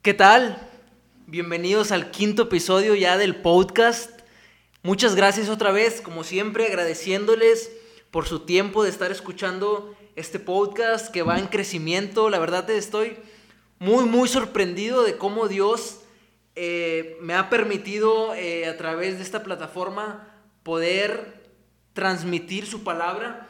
[0.00, 0.56] ¿Qué tal?
[1.26, 4.20] Bienvenidos al quinto episodio ya del podcast.
[4.84, 7.72] Muchas gracias otra vez, como siempre, agradeciéndoles
[8.12, 12.30] por su tiempo de estar escuchando este podcast que va en crecimiento.
[12.30, 13.16] La verdad estoy
[13.80, 15.98] muy, muy sorprendido de cómo Dios
[16.54, 21.50] eh, me ha permitido eh, a través de esta plataforma poder
[21.92, 23.48] transmitir su palabra.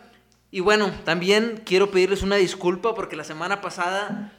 [0.51, 4.33] Y bueno, también quiero pedirles una disculpa porque la semana pasada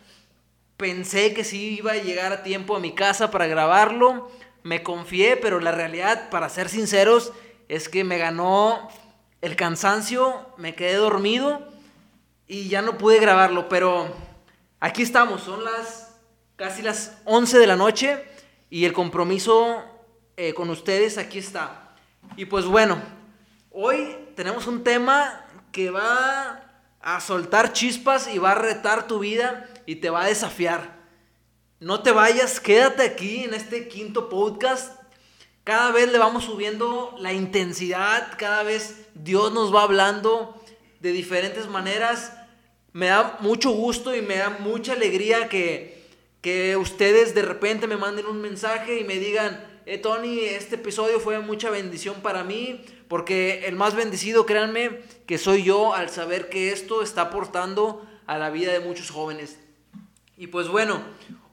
[0.79, 4.31] pensé que sí iba a llegar a tiempo a mi casa para grabarlo.
[4.63, 7.33] Me confié, pero la realidad, para ser sinceros,
[7.67, 8.87] es que me ganó
[9.41, 11.67] el cansancio, me quedé dormido
[12.47, 13.67] y ya no pude grabarlo.
[13.67, 14.07] Pero
[14.79, 16.15] aquí estamos, son las
[16.55, 18.23] casi las 11 de la noche
[18.69, 19.83] y el compromiso
[20.37, 21.93] eh, con ustedes aquí está.
[22.37, 23.01] Y pues bueno,
[23.69, 26.63] hoy tenemos un tema que va
[27.01, 30.99] a soltar chispas y va a retar tu vida y te va a desafiar.
[31.79, 35.01] No te vayas, quédate aquí en este quinto podcast.
[35.63, 40.63] Cada vez le vamos subiendo la intensidad, cada vez Dios nos va hablando
[40.99, 42.33] de diferentes maneras.
[42.93, 46.05] Me da mucho gusto y me da mucha alegría que,
[46.41, 51.19] que ustedes de repente me manden un mensaje y me digan, eh, Tony, este episodio
[51.19, 56.47] fue mucha bendición para mí, porque el más bendecido, créanme, que soy yo al saber
[56.49, 59.57] que esto está aportando a la vida de muchos jóvenes.
[60.39, 61.01] Y pues bueno,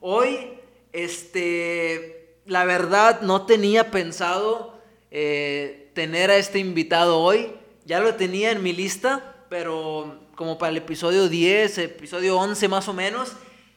[0.01, 0.61] hoy,
[0.93, 7.51] este, la verdad no tenía pensado eh, tener a este invitado hoy.
[7.85, 12.87] Ya lo tenía en mi lista, pero como para el episodio 10, episodio 11 más
[12.87, 13.33] o menos,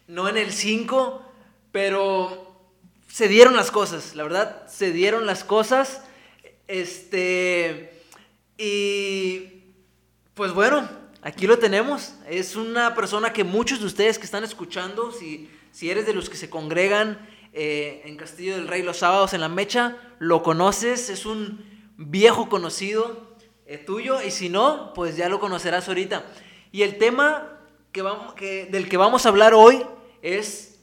[0.06, 1.24] no en el 5,
[1.72, 2.56] pero
[3.08, 6.04] se dieron las cosas, la verdad, se dieron las cosas.
[6.68, 8.04] Este,
[8.60, 9.64] y
[10.36, 10.88] pues bueno,
[11.22, 12.14] aquí lo tenemos.
[12.28, 16.30] Es una persona que muchos de ustedes que están escuchando, si, si eres de los
[16.30, 17.20] que se congregan
[17.54, 21.66] eh, en Castillo del Rey los sábados en la mecha, lo conoces, es un
[21.98, 23.36] viejo conocido
[23.66, 26.26] eh, tuyo y si no, pues ya lo conocerás ahorita.
[26.72, 27.60] Y el tema
[27.92, 29.84] que vamos, que, del que vamos a hablar hoy
[30.22, 30.80] es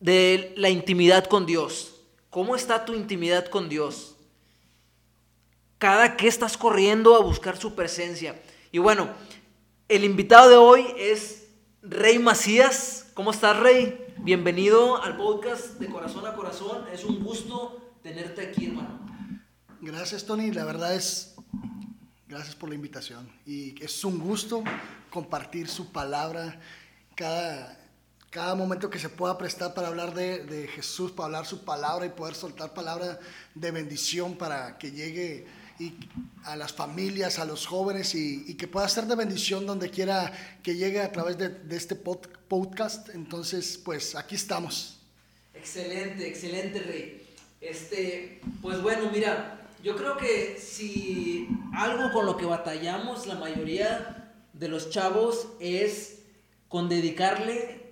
[0.00, 2.00] de la intimidad con Dios.
[2.30, 4.16] ¿Cómo está tu intimidad con Dios?
[5.78, 8.40] Cada que estás corriendo a buscar su presencia.
[8.70, 9.10] Y bueno,
[9.92, 11.48] el invitado de hoy es
[11.82, 13.08] Rey Macías.
[13.12, 14.06] ¿Cómo estás, Rey?
[14.20, 16.86] Bienvenido al podcast de Corazón a Corazón.
[16.90, 19.06] Es un gusto tenerte aquí, hermano.
[19.82, 20.50] Gracias, Tony.
[20.50, 21.34] La verdad es,
[22.26, 23.30] gracias por la invitación.
[23.44, 24.64] Y es un gusto
[25.10, 26.58] compartir su palabra
[27.14, 27.78] cada,
[28.30, 32.06] cada momento que se pueda prestar para hablar de, de Jesús, para hablar su palabra
[32.06, 33.20] y poder soltar palabra
[33.54, 35.46] de bendición para que llegue
[35.78, 35.94] y
[36.44, 40.76] a las familias, a los jóvenes y, que pueda ser de bendición donde quiera que
[40.76, 43.08] llegue a través de, este podcast.
[43.10, 45.00] Entonces, pues aquí estamos.
[45.54, 47.26] Excelente, excelente, Rey.
[47.60, 54.32] Este, pues bueno, mira, yo creo que si algo con lo que batallamos la mayoría
[54.52, 56.20] de los chavos es
[56.68, 57.82] con dedicarle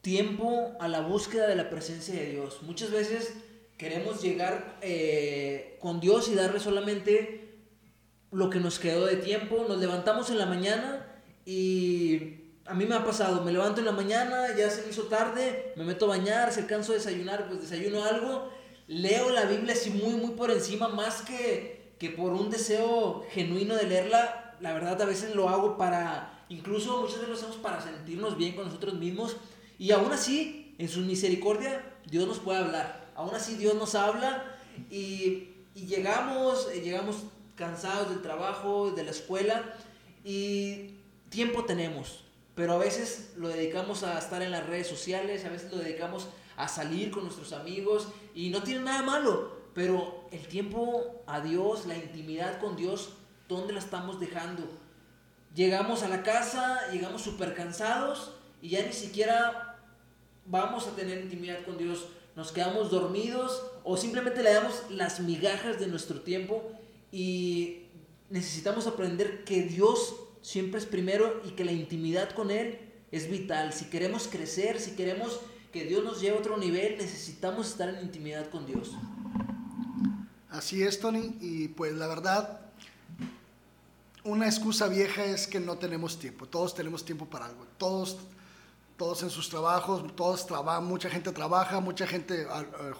[0.00, 2.62] tiempo a la búsqueda de la presencia de Dios.
[2.62, 3.32] Muchas veces
[3.76, 7.58] queremos llegar eh, Dios y darle solamente
[8.30, 9.64] lo que nos quedó de tiempo.
[9.68, 11.06] Nos levantamos en la mañana
[11.44, 15.04] y a mí me ha pasado, me levanto en la mañana, ya se me hizo
[15.04, 18.50] tarde, me meto a bañar, se alcanzo a desayunar, pues desayuno algo,
[18.86, 23.74] leo la Biblia así muy, muy por encima, más que, que por un deseo genuino
[23.74, 27.80] de leerla, la verdad a veces lo hago para, incluso muchas veces lo hacemos para
[27.80, 29.36] sentirnos bien con nosotros mismos.
[29.78, 33.10] Y aún así, en su misericordia, Dios nos puede hablar.
[33.16, 34.56] Aún así Dios nos habla
[34.90, 37.24] y, llegamos, eh, llegamos
[37.56, 39.74] cansados del trabajo, de la escuela
[40.24, 40.94] y
[41.28, 42.24] tiempo tenemos,
[42.54, 46.28] pero a veces lo dedicamos a estar en las redes sociales, a veces lo dedicamos
[46.56, 51.86] a salir con nuestros amigos y no tiene nada malo, pero el tiempo a Dios,
[51.86, 53.14] la intimidad con Dios,
[53.48, 54.64] ¿dónde la estamos dejando?
[55.54, 59.78] Llegamos a la casa, llegamos súper cansados y ya ni siquiera
[60.46, 62.06] vamos a tener intimidad con Dios
[62.36, 66.62] nos quedamos dormidos o simplemente le damos las migajas de nuestro tiempo
[67.10, 67.82] y
[68.30, 72.78] necesitamos aprender que Dios siempre es primero y que la intimidad con Él
[73.10, 73.72] es vital.
[73.72, 75.40] Si queremos crecer, si queremos
[75.72, 78.92] que Dios nos lleve a otro nivel, necesitamos estar en intimidad con Dios.
[80.50, 82.60] Así es, Tony, y pues la verdad,
[84.24, 86.46] una excusa vieja es que no tenemos tiempo.
[86.46, 87.66] Todos tenemos tiempo para algo.
[87.78, 88.18] Todos
[89.02, 92.46] todos en sus trabajos, todos trabajan, mucha gente trabaja, mucha gente,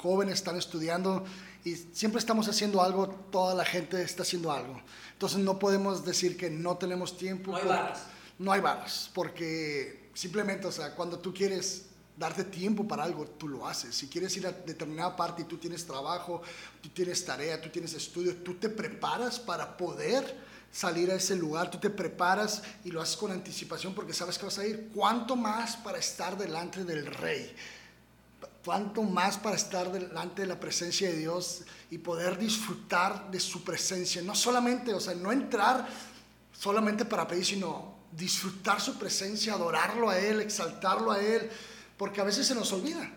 [0.03, 1.25] jóvenes están estudiando
[1.63, 4.83] y siempre estamos haciendo algo, toda la gente está haciendo algo.
[5.13, 7.53] Entonces no podemos decir que no tenemos tiempo.
[7.53, 8.03] No hay barras.
[8.37, 13.47] No hay barras, porque simplemente, o sea, cuando tú quieres darte tiempo para algo, tú
[13.47, 13.95] lo haces.
[13.95, 16.43] Si quieres ir a determinada parte y tú tienes trabajo,
[16.81, 20.37] tú tienes tarea, tú tienes estudio, tú te preparas para poder
[20.73, 24.47] salir a ese lugar, tú te preparas y lo haces con anticipación porque sabes que
[24.47, 24.91] vas a ir.
[24.95, 27.55] ¿Cuánto más para estar delante del rey?
[28.65, 33.63] ¿Cuánto más para estar delante de la presencia de Dios y poder disfrutar de su
[33.63, 34.23] presencia?
[34.23, 35.87] No solamente, o sea, no entrar
[36.53, 41.51] solamente para pedir, sino disfrutar su presencia, adorarlo a Él, exaltarlo a Él,
[41.99, 43.11] porque a veces se nos olvida.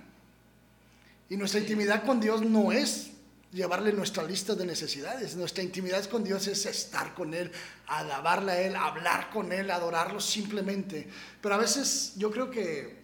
[1.30, 3.12] Y nuestra intimidad con Dios no es
[3.56, 5.36] llevarle nuestra lista de necesidades.
[5.36, 7.50] Nuestra intimidad con Dios es estar con Él,
[7.88, 11.08] alabarle a Él, hablar con Él, adorarlo simplemente.
[11.42, 12.98] Pero a veces yo creo que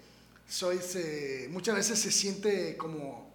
[0.48, 0.80] soy,
[1.50, 3.32] muchas veces se siente como,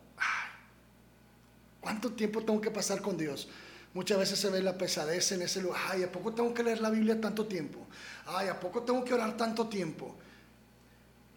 [1.81, 3.49] ¿cuánto tiempo tengo que pasar con Dios?
[3.95, 5.81] Muchas veces se ve la pesadez en ese lugar.
[5.89, 7.79] Ay, ¿a poco tengo que leer la Biblia tanto tiempo?
[8.27, 10.15] Ay, ¿a poco tengo que orar tanto tiempo?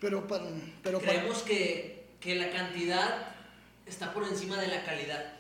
[0.01, 0.27] Pero,
[0.83, 3.33] pero creemos que, que la cantidad
[3.85, 5.38] está por encima de la calidad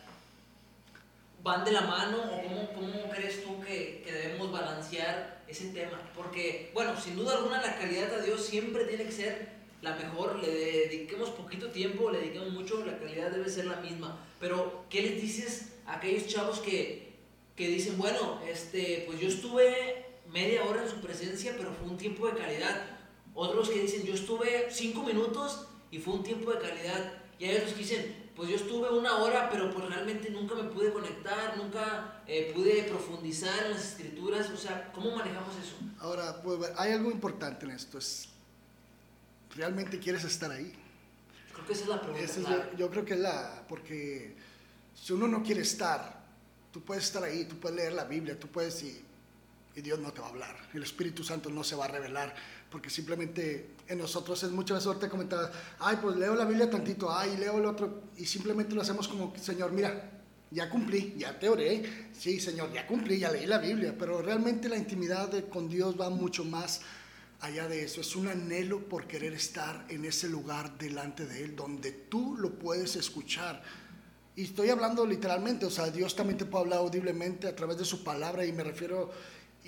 [1.43, 5.99] van de la mano o cómo, cómo crees tú que, que, debemos balancear ese tema?
[6.15, 10.39] Porque, bueno, sin duda alguna la calidad a Dios siempre tiene que ser la mejor,
[10.39, 14.19] le dediquemos poquito tiempo, le dediquemos mucho, la calidad debe ser la misma.
[14.39, 17.13] Pero, ¿qué les dices a aquellos chavos que,
[17.55, 21.97] que dicen, bueno, este, pues yo estuve media hora en su presencia, pero fue un
[21.97, 22.85] tiempo de calidad?
[23.33, 27.13] Otros que dicen, yo estuve cinco minutos y fue un tiempo de calidad.
[27.37, 30.63] Y hay otros que dicen, pues yo estuve una hora, pero pues realmente nunca me
[30.63, 35.75] pude conectar, nunca eh, pude profundizar en las escrituras, o sea, ¿cómo manejamos eso?
[35.99, 38.29] Ahora, pues, hay algo importante en esto, es,
[39.57, 40.71] ¿realmente quieres estar ahí?
[41.51, 42.69] Creo que esa es la pregunta.
[42.77, 44.37] yo creo que es la, porque
[44.95, 46.23] si uno no quiere estar,
[46.71, 49.03] tú puedes estar ahí, tú puedes leer la Biblia, tú puedes y,
[49.75, 52.35] y Dios no te va a hablar, el Espíritu Santo no se va a revelar
[52.71, 57.11] porque simplemente en nosotros es muchas veces ahorita comentaba, ay, pues leo la Biblia tantito,
[57.11, 60.11] ay, leo el otro, y simplemente lo hacemos como, Señor, mira,
[60.51, 64.69] ya cumplí, ya te oré, sí, Señor, ya cumplí, ya leí la Biblia, pero realmente
[64.69, 66.81] la intimidad con Dios va mucho más
[67.41, 71.55] allá de eso, es un anhelo por querer estar en ese lugar delante de Él,
[71.55, 73.63] donde tú lo puedes escuchar.
[74.35, 77.85] Y estoy hablando literalmente, o sea, Dios también te puede hablar audiblemente a través de
[77.85, 79.11] su palabra y me refiero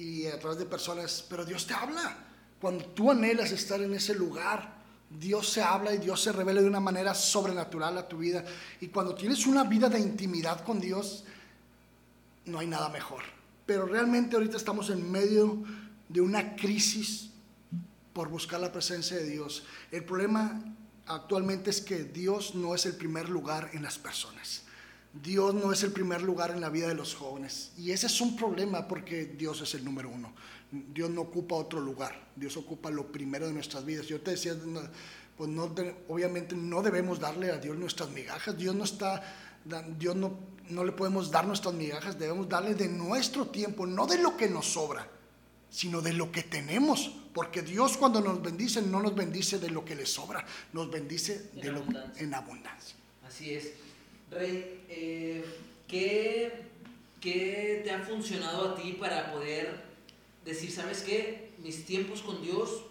[0.01, 2.17] y a través de personas, pero Dios te habla.
[2.59, 6.67] Cuando tú anhelas estar en ese lugar, Dios se habla y Dios se revela de
[6.67, 8.43] una manera sobrenatural a tu vida.
[8.79, 11.23] Y cuando tienes una vida de intimidad con Dios,
[12.45, 13.21] no hay nada mejor.
[13.67, 15.63] Pero realmente ahorita estamos en medio
[16.09, 17.29] de una crisis
[18.13, 19.65] por buscar la presencia de Dios.
[19.91, 20.63] El problema
[21.05, 24.63] actualmente es que Dios no es el primer lugar en las personas.
[25.13, 27.71] Dios no es el primer lugar en la vida de los jóvenes.
[27.77, 30.33] Y ese es un problema porque Dios es el número uno.
[30.71, 34.07] Dios no ocupa otro lugar, Dios ocupa lo primero de nuestras vidas.
[34.07, 34.55] Yo te decía,
[35.37, 35.73] pues no,
[36.07, 39.21] obviamente no debemos darle a Dios nuestras migajas, Dios no está,
[39.99, 44.17] Dios no, no le podemos dar nuestras migajas, debemos darle de nuestro tiempo, no de
[44.17, 45.05] lo que nos sobra,
[45.69, 49.83] sino de lo que tenemos, porque Dios cuando nos bendice no nos bendice de lo
[49.83, 52.23] que le sobra, nos bendice en, de abundancia.
[52.23, 52.95] en abundancia.
[53.27, 53.71] Así es.
[54.31, 55.43] Rey, eh,
[55.89, 56.63] ¿qué,
[57.19, 59.83] ¿qué te ha funcionado a ti para poder
[60.45, 61.51] decir, ¿sabes qué?
[61.57, 62.83] Mis tiempos con Dios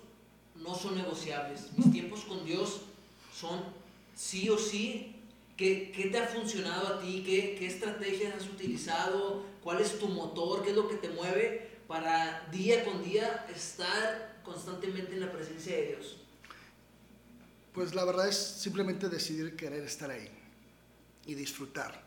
[0.55, 1.69] no son negociables.
[1.79, 2.83] Mis tiempos con Dios
[3.35, 3.65] son
[4.15, 5.17] sí o sí.
[5.57, 7.23] ¿Qué, qué te ha funcionado a ti?
[7.25, 9.43] ¿Qué, ¿Qué estrategias has utilizado?
[9.62, 10.62] ¿Cuál es tu motor?
[10.62, 15.75] ¿Qué es lo que te mueve para día con día estar constantemente en la presencia
[15.75, 16.17] de Dios?
[17.73, 20.39] Pues la verdad es simplemente decidir querer estar ahí
[21.27, 22.07] y disfrutar.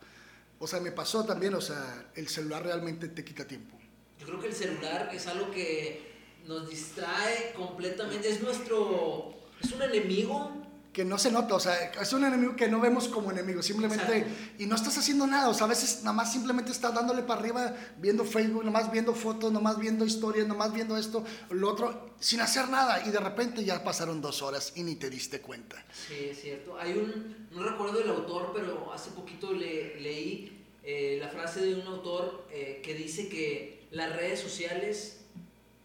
[0.59, 3.77] O sea, me pasó también, o sea, el celular realmente te quita tiempo.
[4.19, 6.13] Yo creo que el celular es algo que
[6.47, 10.51] nos distrae completamente, es nuestro, es un enemigo.
[10.93, 14.27] Que no se nota, o sea, es un enemigo que no vemos como enemigo, simplemente,
[14.59, 17.39] y no estás haciendo nada, o sea, a veces nada más simplemente estás dándole para
[17.39, 21.23] arriba, viendo Facebook, nada más viendo fotos, nada más viendo historias, nada más viendo esto,
[21.49, 25.09] lo otro, sin hacer nada, y de repente ya pasaron dos horas y ni te
[25.09, 25.83] diste cuenta.
[26.07, 26.77] Sí, es cierto.
[26.77, 31.75] Hay un, no recuerdo el autor, pero hace poquito le, leí eh, la frase de
[31.75, 35.21] un autor eh, que dice que las redes sociales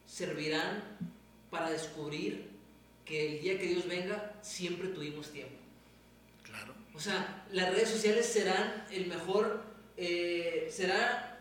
[0.06, 0.82] servirán
[1.50, 2.47] para descubrir
[3.08, 5.56] que el día que Dios venga siempre tuvimos tiempo.
[6.42, 6.74] Claro.
[6.94, 9.62] O sea, las redes sociales serán el mejor,
[9.96, 11.40] eh, será,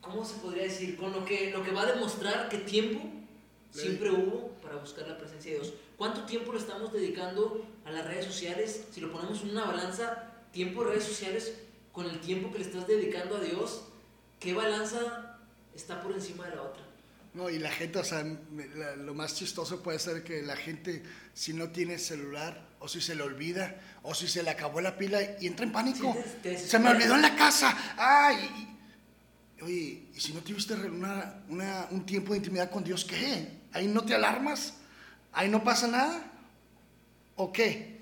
[0.00, 0.96] ¿cómo se podría decir?
[0.96, 3.00] Con lo que, lo que va a demostrar que tiempo
[3.70, 5.74] siempre hubo para buscar la presencia de Dios.
[5.96, 8.86] ¿Cuánto tiempo le estamos dedicando a las redes sociales?
[8.90, 11.54] Si lo ponemos en una balanza, tiempo de redes sociales
[11.92, 13.84] con el tiempo que le estás dedicando a Dios,
[14.40, 15.34] ¿qué balanza
[15.74, 16.83] está por encima de la otra.
[17.34, 18.24] No, y la gente, o sea,
[18.96, 21.02] lo más chistoso puede ser que la gente,
[21.34, 23.74] si no tiene celular, o si se le olvida,
[24.04, 26.16] o si se le acabó la pila y entra en pánico.
[26.42, 27.76] Sí, se me olvidó en la casa.
[27.96, 28.76] Ay,
[29.60, 33.48] oye, ¿y si no tuviste una- una- un tiempo de intimidad con Dios, qué?
[33.72, 34.74] ¿Ahí no te alarmas?
[35.32, 36.30] ¿Ahí no pasa nada?
[37.34, 37.98] ¿O qué?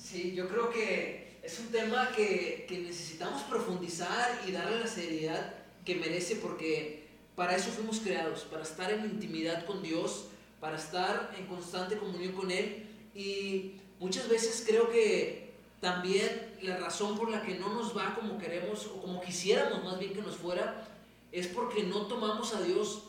[0.00, 5.54] Sí, yo creo que es un tema que, que necesitamos profundizar y darle la seriedad
[5.84, 7.01] que merece porque
[7.34, 10.26] para eso fuimos creados, para estar en intimidad con Dios,
[10.60, 17.18] para estar en constante comunión con Él y muchas veces creo que también la razón
[17.18, 20.36] por la que no nos va como queremos o como quisiéramos más bien que nos
[20.36, 20.88] fuera
[21.32, 23.04] es porque no tomamos a Dios,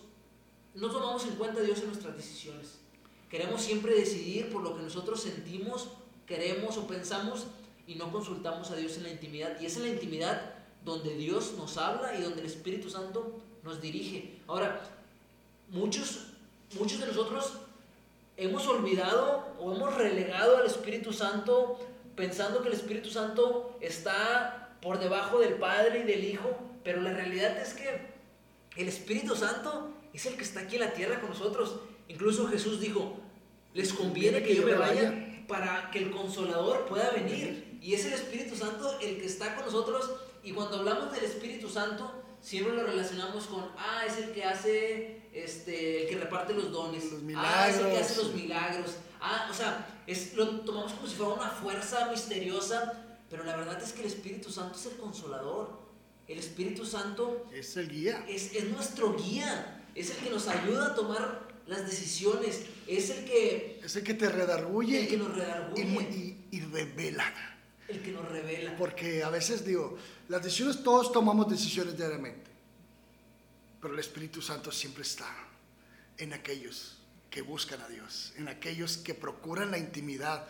[0.73, 2.79] no tomamos en cuenta a Dios en nuestras decisiones.
[3.29, 5.89] Queremos siempre decidir por lo que nosotros sentimos,
[6.25, 7.47] queremos o pensamos
[7.85, 9.59] y no consultamos a Dios en la intimidad.
[9.59, 13.81] Y es en la intimidad donde Dios nos habla y donde el Espíritu Santo nos
[13.81, 14.39] dirige.
[14.47, 14.81] Ahora,
[15.69, 16.27] muchos,
[16.77, 17.53] muchos de nosotros
[18.37, 21.79] hemos olvidado o hemos relegado al Espíritu Santo
[22.15, 27.13] pensando que el Espíritu Santo está por debajo del Padre y del Hijo, pero la
[27.13, 28.13] realidad es que
[28.75, 31.79] el Espíritu Santo es el que está aquí en la tierra con nosotros.
[32.07, 33.17] Incluso Jesús dijo,
[33.73, 37.77] les conviene que yo me vaya para que el consolador pueda venir.
[37.81, 40.11] Y es el Espíritu Santo el que está con nosotros.
[40.43, 45.21] Y cuando hablamos del Espíritu Santo, siempre lo relacionamos con, ah, es el que hace,
[45.33, 47.05] este, el que reparte los dones.
[47.05, 48.01] Los Ah, es el que milagros.
[48.11, 48.91] hace los milagros.
[49.19, 52.99] Ah, o sea, es, lo tomamos como si fuera una fuerza misteriosa.
[53.29, 55.81] Pero la verdad es que el Espíritu Santo es el consolador.
[56.27, 58.23] El Espíritu Santo Es el guía.
[58.29, 63.25] es, es nuestro guía, es el que nos ayuda a tomar las decisiones, es el
[63.25, 67.25] que, Es el que te redarguye el que nos y, redarguye, y- y revela.
[67.87, 68.75] El que nos revela.
[68.77, 69.97] Porque a veces digo,
[70.29, 72.51] las decisiones, todos tomamos decisiones diariamente.
[73.81, 75.27] Pero el Espíritu Santo siempre está
[76.17, 76.97] en aquellos
[77.29, 80.45] que buscan a Dios, en aquellos que procuran la intimidad.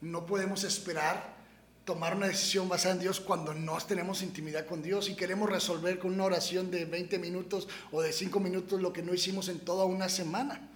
[0.00, 1.36] No podemos esperar
[1.84, 5.98] tomar una decisión basada en Dios cuando no tenemos intimidad con Dios y queremos resolver
[5.98, 9.60] con una oración de 20 minutos o de 5 minutos lo que no hicimos en
[9.60, 10.68] toda una semana.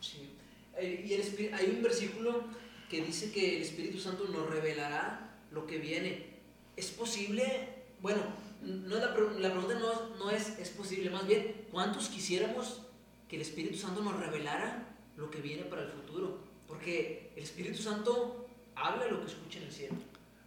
[0.00, 0.30] Sí.
[0.76, 2.44] Eh, Y el hay un versículo
[2.88, 6.34] que dice que el Espíritu Santo nos revelará lo que viene.
[6.76, 7.68] ¿Es posible?
[8.00, 8.20] Bueno,
[8.62, 12.82] no la, la pregunta no, no es es posible, más bien, ¿cuántos quisiéramos
[13.28, 16.38] que el Espíritu Santo nos revelara lo que viene para el futuro?
[16.66, 19.94] Porque el Espíritu Santo habla lo que escucha en el cielo.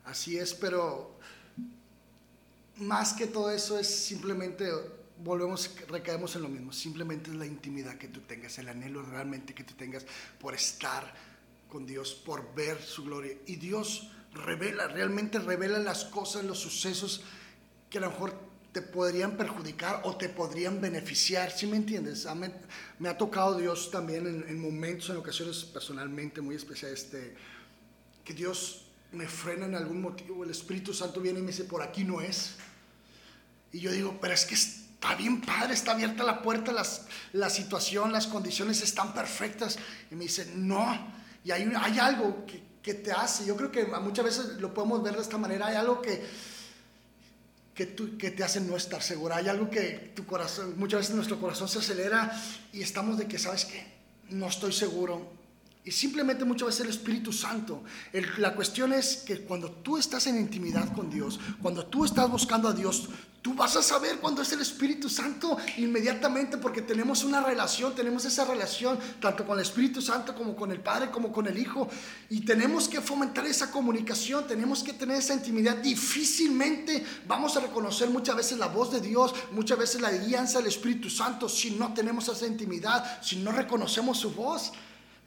[0.03, 1.17] Así es, pero
[2.77, 4.69] más que todo eso es simplemente,
[5.23, 9.53] volvemos, recaemos en lo mismo, simplemente es la intimidad que tú tengas, el anhelo realmente
[9.53, 10.05] que tú tengas
[10.39, 11.13] por estar
[11.69, 13.37] con Dios, por ver su gloria.
[13.45, 17.23] Y Dios revela, realmente revela las cosas, los sucesos
[17.89, 22.27] que a lo mejor te podrían perjudicar o te podrían beneficiar, ¿sí me entiendes?
[22.35, 22.47] Mí-
[22.99, 27.35] me ha tocado Dios también en, en momentos, en ocasiones personalmente muy especiales, este,
[28.23, 31.81] que Dios me frena en algún motivo, el Espíritu Santo viene y me dice, por
[31.81, 32.55] aquí no es.
[33.71, 37.49] Y yo digo, pero es que está bien padre, está abierta la puerta, las, la
[37.49, 39.79] situación, las condiciones están perfectas.
[40.11, 43.85] Y me dice, no, y hay, hay algo que, que te hace, yo creo que
[43.85, 46.23] muchas veces lo podemos ver de esta manera, hay algo que,
[47.75, 51.67] que, te hace no estar segura, hay algo que tu corazón, muchas veces nuestro corazón
[51.67, 52.31] se acelera
[52.71, 53.85] y estamos de que, ¿sabes qué?
[54.29, 55.36] No estoy seguro.
[55.87, 57.81] Y simplemente muchas veces el Espíritu Santo.
[58.39, 62.67] La cuestión es que cuando tú estás en intimidad con Dios, cuando tú estás buscando
[62.67, 63.07] a Dios,
[63.41, 68.25] tú vas a saber cuando es el Espíritu Santo inmediatamente porque tenemos una relación, tenemos
[68.25, 71.87] esa relación tanto con el Espíritu Santo como con el Padre, como con el Hijo.
[72.29, 75.77] Y tenemos que fomentar esa comunicación, tenemos que tener esa intimidad.
[75.77, 80.67] Difícilmente vamos a reconocer muchas veces la voz de Dios, muchas veces la guianza del
[80.67, 84.73] Espíritu Santo si no tenemos esa intimidad, si no reconocemos su voz.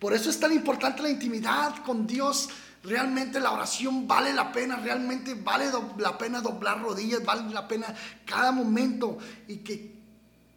[0.00, 2.48] Por eso es tan importante la intimidad con Dios.
[2.82, 5.66] Realmente la oración vale la pena, realmente vale
[5.98, 9.92] la pena doblar rodillas, vale la pena cada momento y que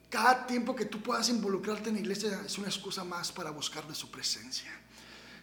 [0.10, 3.86] cada tiempo que tú puedas involucrarte en la iglesia es una excusa más para buscar
[3.86, 4.72] de su presencia.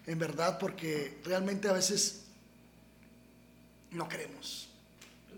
[0.07, 2.25] En verdad, porque realmente a veces
[3.91, 4.69] no queremos.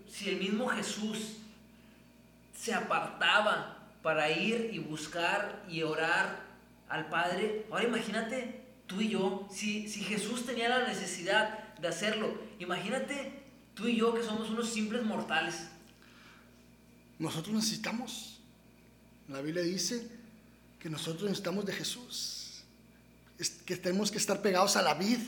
[0.09, 1.33] Si el mismo Jesús
[2.57, 6.42] se apartaba para ir y buscar y orar
[6.89, 12.37] al Padre, ahora imagínate tú y yo, si, si Jesús tenía la necesidad de hacerlo,
[12.59, 15.67] imagínate tú y yo que somos unos simples mortales.
[17.19, 18.39] Nosotros necesitamos.
[19.29, 20.07] La Biblia dice
[20.79, 22.63] que nosotros necesitamos de Jesús.
[23.39, 25.19] Es que tenemos que estar pegados a la vid.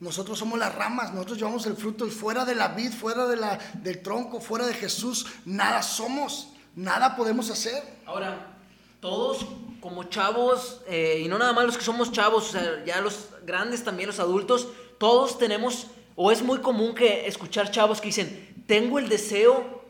[0.00, 3.36] Nosotros somos las ramas, nosotros llevamos el fruto y fuera de la vid, fuera de
[3.36, 7.82] la, del tronco, fuera de Jesús, nada somos, nada podemos hacer.
[8.04, 8.58] Ahora,
[9.00, 9.46] todos
[9.86, 13.28] como chavos, eh, y no nada más los que somos chavos, o sea, ya los
[13.44, 14.66] grandes también, los adultos,
[14.98, 19.84] todos tenemos, o es muy común que escuchar chavos que dicen, tengo el deseo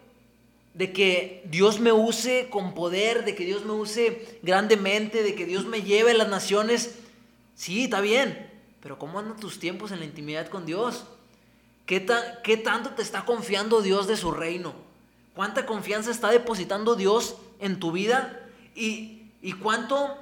[0.74, 5.46] de que Dios me use con poder, de que Dios me use grandemente, de que
[5.46, 6.96] Dios me lleve a las naciones.
[7.54, 11.04] Sí, está bien, pero ¿cómo andan tus tiempos en la intimidad con Dios?
[11.86, 12.06] ¿Qué,
[12.44, 14.74] ¿Qué tanto te está confiando Dios de su reino?
[15.34, 18.46] ¿Cuánta confianza está depositando Dios en tu vida?
[18.74, 19.15] ¿Y,
[19.46, 20.18] y cuánto,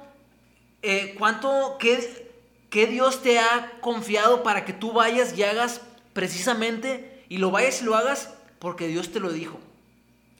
[0.83, 2.29] eh, cuánto, qué,
[2.69, 5.81] qué Dios te ha confiado para que tú vayas y hagas
[6.13, 9.59] precisamente, y lo vayas y lo hagas porque Dios te lo dijo?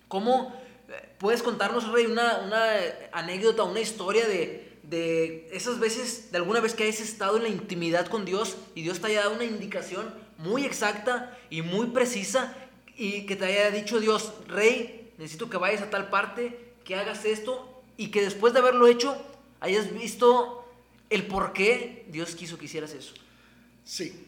[0.08, 0.54] ¿Cómo
[0.88, 2.64] eh, puedes contarnos, Rey, una, una
[3.12, 7.50] anécdota, una historia de, de esas veces, de alguna vez que hayas estado en la
[7.50, 12.54] intimidad con Dios y Dios te haya dado una indicación muy exacta y muy precisa
[12.96, 17.26] y que te haya dicho Dios, Rey, necesito que vayas a tal parte, que hagas
[17.26, 19.16] esto y que después de haberlo hecho
[19.60, 20.66] hayas visto
[21.10, 23.14] el por qué Dios quiso que hicieras eso?
[23.84, 24.28] Sí.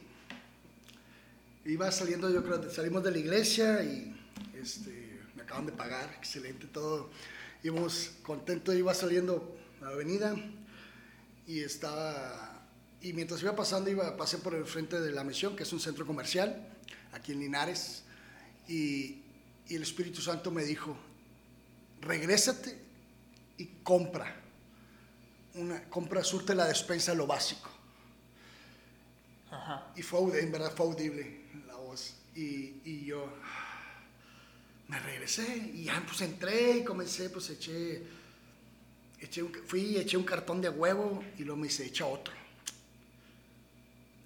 [1.65, 4.15] Iba saliendo, yo creo, salimos de la iglesia y
[4.59, 7.09] este, acaban de pagar, excelente todo.
[7.63, 10.35] Íbamos contentos, iba saliendo a la avenida
[11.45, 12.65] y estaba,
[13.01, 15.79] y mientras iba pasando, iba, pasé por el frente de la misión, que es un
[15.79, 16.67] centro comercial,
[17.11, 18.03] aquí en Linares,
[18.67, 19.21] y,
[19.67, 20.95] y el Espíritu Santo me dijo,
[22.01, 22.86] regrésate
[23.57, 24.35] y compra,
[25.55, 27.69] una, compra, surte la despensa, lo básico.
[29.95, 32.15] Y fue, en verdad fue audible la voz.
[32.35, 33.27] Y, y yo,
[34.87, 38.03] me regresé y ya pues entré y comencé, pues eché,
[39.19, 42.33] eché fui y eché un cartón de huevo y luego me dice, echa otro.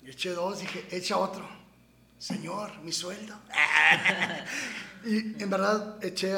[0.04, 1.48] Y eché dos, dije, echa otro.
[2.20, 3.36] Señor, mi sueldo.
[5.06, 6.32] y en verdad eché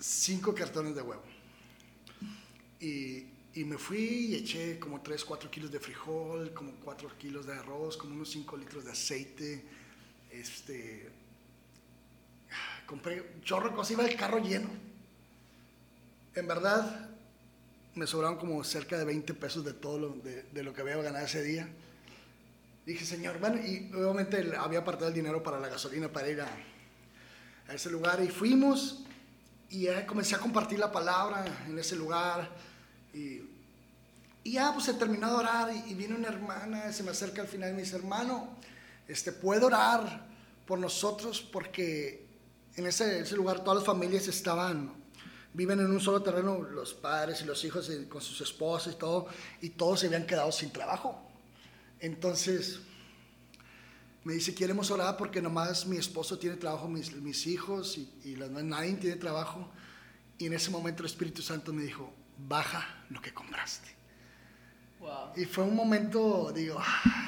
[0.00, 1.33] cinco cartones de huevo.
[2.84, 7.46] Y, y, me fui y eché como 3, 4 kilos de frijol, como 4 kilos
[7.46, 9.64] de arroz, como unos 5 litros de aceite,
[10.30, 11.08] este,
[12.86, 14.68] compré un chorro de iba el carro lleno.
[16.34, 17.10] En verdad,
[17.94, 21.24] me sobraron como cerca de 20 pesos de todo lo, de, lo que había ganado
[21.24, 21.68] ese día.
[22.84, 26.48] Dije, Señor, bueno, y obviamente había apartado el dinero para la gasolina para ir a,
[27.72, 28.22] ese lugar.
[28.22, 29.04] Y fuimos
[29.70, 32.50] y comencé a compartir la palabra en ese lugar.
[33.14, 33.42] Y,
[34.44, 37.48] y ya, pues se terminó de orar y, vino una hermana, se me acerca al
[37.48, 38.58] final y me dice, hermano,
[39.08, 40.26] este, ¿puedo orar
[40.66, 41.40] por nosotros?
[41.40, 42.26] Porque
[42.76, 44.92] en ese, lugar todas las familias estaban,
[45.54, 49.28] viven en un solo terreno, los padres y los hijos con sus esposas y todo,
[49.62, 51.26] y todos se habían quedado sin trabajo.
[51.98, 52.80] Entonces,
[54.24, 58.36] me dice, queremos orar porque nomás mi esposo tiene trabajo, mis, mis hijos y, y
[58.36, 59.70] nadie tiene trabajo.
[60.36, 63.94] Y en ese momento el Espíritu Santo me dijo, baja lo que compraste.
[65.36, 66.80] Y fue un momento, digo,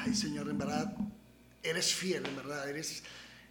[0.03, 0.95] ay Señor, en verdad,
[1.61, 3.03] eres fiel, en verdad, eres,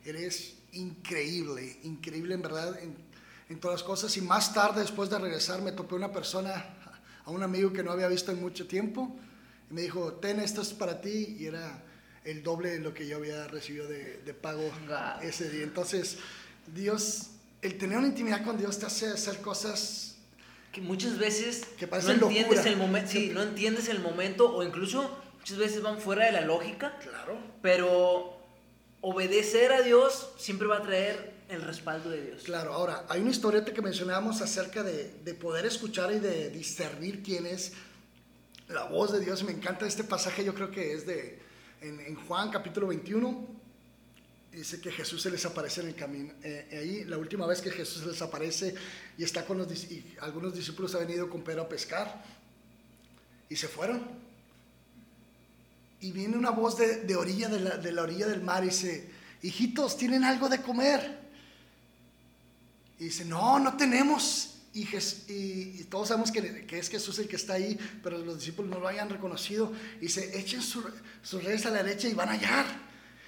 [0.04, 2.96] eres increíble, increíble en verdad en,
[3.48, 4.16] en, todas las cosas.
[4.16, 6.74] Y más tarde, después de regresar, me topé una persona,
[7.24, 9.14] a un amigo que no había visto en mucho tiempo,
[9.70, 11.84] y me dijo, ten, esto es para ti, y era
[12.24, 14.72] el doble de lo que yo había recibido de, de pago
[15.22, 15.62] ese día.
[15.62, 16.18] Entonces,
[16.74, 17.30] Dios,
[17.62, 20.15] el tener una intimidad con Dios te hace hacer cosas
[20.76, 25.18] que muchas veces que no entiendes el momento, sí, no entiendes el momento o incluso
[25.38, 26.98] muchas veces van fuera de la lógica.
[26.98, 27.38] Claro.
[27.62, 28.36] Pero
[29.00, 32.42] obedecer a Dios siempre va a traer el respaldo de Dios.
[32.42, 37.22] Claro, ahora, hay una historieta que mencionábamos acerca de, de poder escuchar y de discernir
[37.22, 37.72] quién es
[38.68, 39.44] la voz de Dios.
[39.44, 41.38] Me encanta este pasaje, yo creo que es de
[41.80, 43.46] en, en Juan capítulo 21.
[44.52, 46.34] Dice que Jesús se les aparece en el camino.
[46.42, 48.74] Eh, ahí, la última vez que Jesús se les aparece
[49.18, 52.24] y está con los y algunos discípulos han venido con Pedro a pescar
[53.48, 54.26] y se fueron
[56.00, 59.10] y viene una voz de, orilla de la, de la, orilla del mar y dice,
[59.42, 61.18] hijitos, ¿tienen algo de comer?
[62.98, 64.52] Y dice, no, no tenemos.
[64.74, 64.86] Y,
[65.28, 68.78] y, todos sabemos que, que, es Jesús el que está ahí, pero los discípulos no
[68.78, 69.72] lo hayan reconocido.
[69.96, 72.85] Y dice, echen sus redes a la derecha y van a hallar.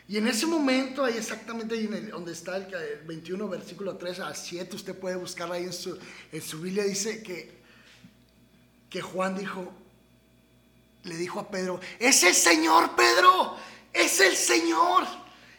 [0.08, 2.66] Y en ese momento, ahí exactamente ahí donde está el,
[3.06, 5.98] 21, versículo 3 a 7, usted puede buscar ahí en su,
[6.32, 7.58] en su Biblia, dice que,
[8.88, 9.70] que Juan dijo,
[11.04, 13.56] le dijo a Pedro, es el Señor, Pedro,
[13.92, 15.04] es el Señor.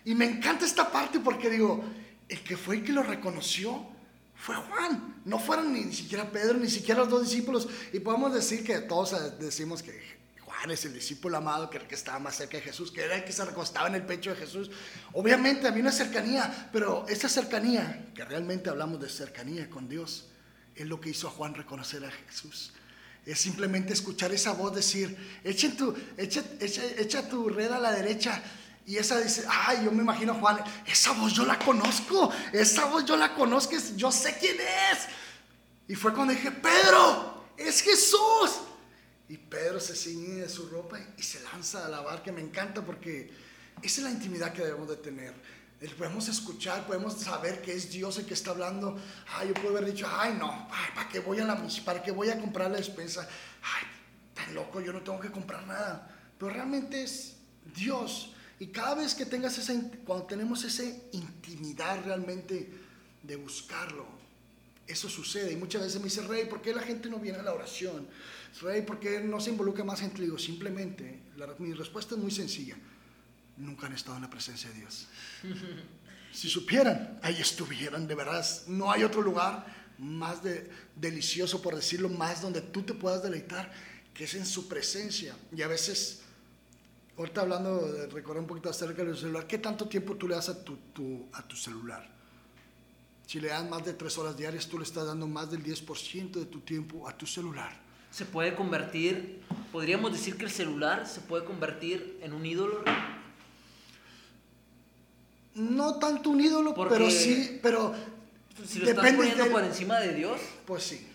[0.03, 1.83] Y me encanta esta parte porque digo,
[2.27, 3.85] el que fue el que lo reconoció
[4.33, 5.21] fue Juan.
[5.25, 7.67] No fueron ni, siquiera Pedro, ni siquiera los dos discípulos.
[7.93, 10.18] Y podemos decir que todos decimos que
[10.59, 13.23] Juan es el discípulo amado, que que estaba más cerca de Jesús, que era el
[13.23, 14.69] que se recostaba en el pecho de Jesús.
[15.13, 20.27] Obviamente había una cercanía, pero esa cercanía, que realmente hablamos de cercanía con Dios,
[20.75, 22.73] es lo que hizo a Juan reconocer a Jesús.
[23.25, 28.43] Es simplemente escuchar esa voz decir, echa tu, echa, echa, tu red a la derecha
[28.85, 33.05] Y esa dice, ay, yo me imagino Juan, esa voz yo la conozco, esa voz
[33.05, 35.07] yo la conozco, yo sé quién es.
[35.87, 38.68] Y fue cuando dije, Pedro, es Jesús.
[39.29, 42.31] Y Pedro se ciñe de su ropa y se lanza a la barca.
[42.31, 43.31] Me encanta porque
[43.81, 45.33] esa es la intimidad que debemos de tener.
[45.97, 48.99] Podemos escuchar, podemos saber que es Dios el que está hablando.
[49.27, 52.29] Ay, yo puedo haber dicho, ay, no, ¿para qué voy a la para qué voy
[52.29, 53.29] a comprar la despensa?
[53.61, 53.85] Ay,
[54.33, 56.09] tan loco, yo no tengo que comprar nada.
[56.37, 57.35] Pero realmente es
[57.75, 58.33] Dios.
[58.59, 59.73] Y cada vez que tengas esa,
[60.05, 62.69] cuando tenemos esa intimidad realmente
[63.23, 64.05] de buscarlo,
[64.85, 65.53] eso sucede.
[65.53, 68.07] Y muchas veces me dice, Rey, ¿por qué la gente no viene a la oración?
[68.61, 70.19] Rey, ¿por qué no se involucra más gente?
[70.19, 71.21] Le digo, simplemente,
[71.59, 72.75] mi respuesta es muy sencilla.
[73.57, 75.07] Nunca han estado en la presencia de Dios.
[76.31, 78.45] si supieran, ahí estuvieran, de verdad.
[78.67, 79.65] No hay otro lugar
[79.97, 83.71] más de, delicioso, por decirlo, más donde tú te puedas deleitar,
[84.13, 85.35] que es en su presencia.
[85.55, 86.21] Y a veces,
[87.17, 90.49] ahorita hablando, de recordar un poquito acerca del celular, ¿qué tanto tiempo tú le das
[90.49, 90.77] a tu,
[91.33, 92.09] a tu celular?
[93.27, 96.31] Si le das más de tres horas diarias, tú le estás dando más del 10%
[96.31, 99.41] de tu tiempo a tu celular se puede convertir,
[99.71, 102.83] podríamos decir que el celular se puede convertir en un ídolo.
[105.55, 107.93] No tanto un ídolo, pero sí, pero
[108.65, 110.39] si lo estás poniendo por encima de Dios.
[110.65, 111.07] Pues sí.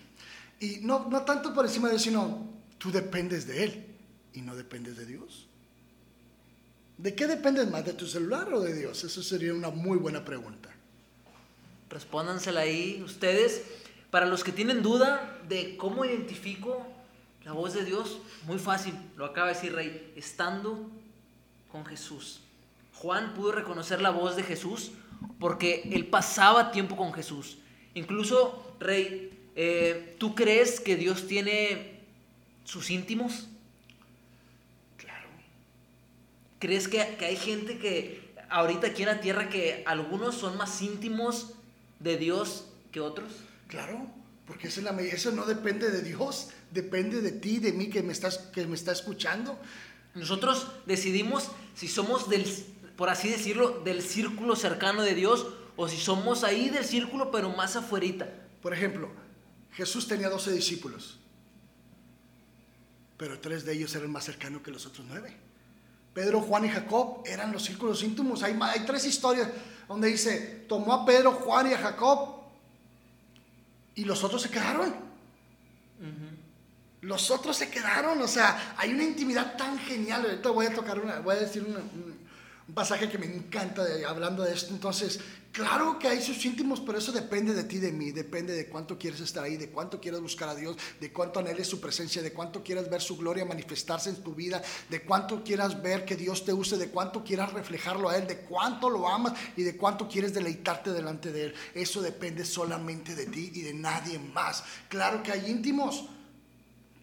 [0.60, 3.86] Y no, no tanto por encima de Dios, sino tú dependes de Él
[4.32, 5.46] y no dependes de Dios.
[6.98, 7.84] ¿De qué dependes más?
[7.84, 9.02] ¿De tu celular o de Dios?
[9.02, 10.70] Eso sería una muy buena pregunta.
[11.90, 13.62] Respóndansela ahí ustedes.
[14.14, 16.86] Para los que tienen duda de cómo identifico
[17.44, 20.88] la voz de Dios, muy fácil, lo acaba de decir Rey, estando
[21.72, 22.40] con Jesús.
[22.94, 24.92] Juan pudo reconocer la voz de Jesús
[25.40, 27.58] porque él pasaba tiempo con Jesús.
[27.94, 31.98] Incluso, Rey, eh, ¿tú crees que Dios tiene
[32.62, 33.48] sus íntimos?
[34.96, 35.26] Claro.
[36.60, 40.80] ¿Crees que, que hay gente que ahorita aquí en la tierra que algunos son más
[40.82, 41.54] íntimos
[41.98, 43.32] de Dios que otros?
[43.68, 44.06] Claro,
[44.46, 48.38] porque eso, eso no depende de Dios, depende de ti, de mí que me estás,
[48.38, 49.58] que me está escuchando.
[50.14, 52.44] Nosotros decidimos si somos del,
[52.96, 55.46] por así decirlo, del círculo cercano de Dios
[55.76, 58.28] o si somos ahí del círculo pero más afuerita.
[58.62, 59.10] Por ejemplo,
[59.72, 61.18] Jesús tenía 12 discípulos,
[63.16, 65.36] pero tres de ellos eran más cercanos que los otros nueve.
[66.12, 68.42] Pedro, Juan y Jacob eran los círculos íntimos.
[68.44, 69.48] Hay, hay tres historias
[69.88, 72.33] donde dice, tomó a Pedro, Juan y a Jacob
[73.94, 74.94] y los otros se quedaron.
[77.00, 80.24] Los otros se quedaron, o sea, hay una intimidad tan genial.
[80.24, 82.24] Ahorita voy a tocar una, voy a decir un,
[82.72, 84.72] pasaje que me encanta hablando de esto.
[84.72, 85.20] Entonces,
[85.54, 88.98] Claro que hay sus íntimos, pero eso depende de ti, de mí, depende de cuánto
[88.98, 92.32] quieres estar ahí, de cuánto quieres buscar a Dios, de cuánto anheles su presencia, de
[92.32, 96.44] cuánto quieras ver su gloria manifestarse en tu vida, de cuánto quieras ver que Dios
[96.44, 100.08] te use, de cuánto quieras reflejarlo a Él, de cuánto lo amas y de cuánto
[100.08, 101.54] quieres deleitarte delante de Él.
[101.72, 104.64] Eso depende solamente de ti y de nadie más.
[104.88, 106.06] Claro que hay íntimos,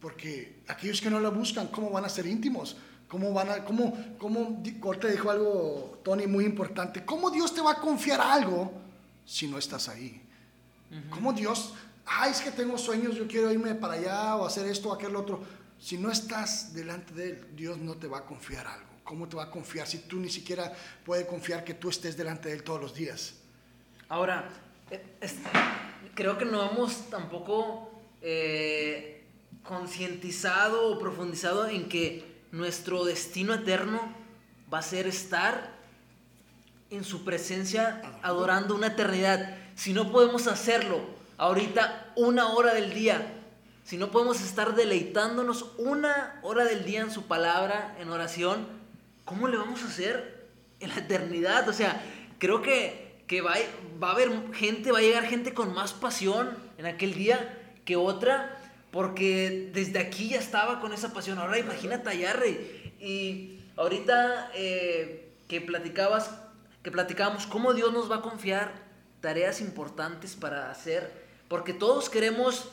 [0.01, 2.75] porque aquellos que no la buscan, ¿cómo van a ser íntimos?
[3.11, 7.03] ¿Cómo van a, cómo, cómo, Corte dijo algo, Tony, muy importante.
[7.03, 8.71] ¿Cómo Dios te va a confiar algo
[9.25, 10.21] si no estás ahí?
[11.09, 11.73] ¿Cómo Dios,
[12.05, 15.13] ay, es que tengo sueños, yo quiero irme para allá o hacer esto o aquel
[15.17, 15.43] otro?
[15.77, 18.87] Si no estás delante de Él, Dios no te va a confiar algo.
[19.03, 20.71] ¿Cómo te va a confiar si tú ni siquiera
[21.05, 23.33] puedes confiar que tú estés delante de Él todos los días?
[24.07, 24.47] Ahora,
[24.89, 25.03] eh,
[26.15, 29.25] creo que no hemos tampoco eh,
[29.63, 33.99] concientizado o profundizado en que nuestro destino eterno
[34.71, 35.71] va a ser estar
[36.89, 39.55] en su presencia adorando una eternidad.
[39.75, 41.01] Si no podemos hacerlo
[41.37, 43.33] ahorita una hora del día,
[43.83, 48.67] si no podemos estar deleitándonos una hora del día en su palabra, en oración,
[49.25, 50.47] ¿cómo le vamos a hacer
[50.79, 51.67] en la eternidad?
[51.67, 52.03] O sea,
[52.37, 53.55] creo que, que va,
[54.01, 57.95] va a haber gente, va a llegar gente con más pasión en aquel día que
[57.95, 58.60] otra
[58.91, 61.39] porque desde aquí ya estaba con esa pasión.
[61.39, 62.93] Ahora imagínate allá, Rey.
[62.99, 66.31] Y ahorita eh, que platicabas,
[66.83, 68.73] que platicábamos cómo Dios nos va a confiar
[69.21, 71.11] tareas importantes para hacer.
[71.47, 72.69] Porque todos queremos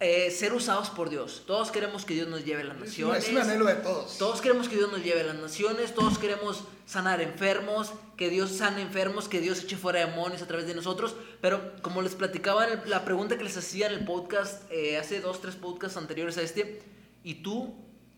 [0.00, 1.44] eh, ser usados por Dios.
[1.46, 3.24] Todos queremos que Dios nos lleve a las naciones.
[3.24, 4.18] Es un anhelo de todos.
[4.18, 5.94] Todos queremos que Dios nos lleve a las naciones.
[5.94, 10.66] Todos queremos sanar enfermos, que Dios sane enfermos, que Dios eche fuera demonios a través
[10.66, 11.14] de nosotros.
[11.40, 15.40] Pero como les platicaba, la pregunta que les hacía en el podcast, eh, hace dos,
[15.40, 16.82] tres podcasts anteriores a este,
[17.22, 17.74] ¿y tú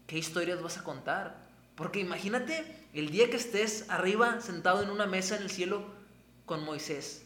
[0.06, 1.46] qué historias vas a contar?
[1.74, 5.84] Porque imagínate el día que estés arriba, sentado en una mesa en el cielo,
[6.46, 7.22] con Moisés,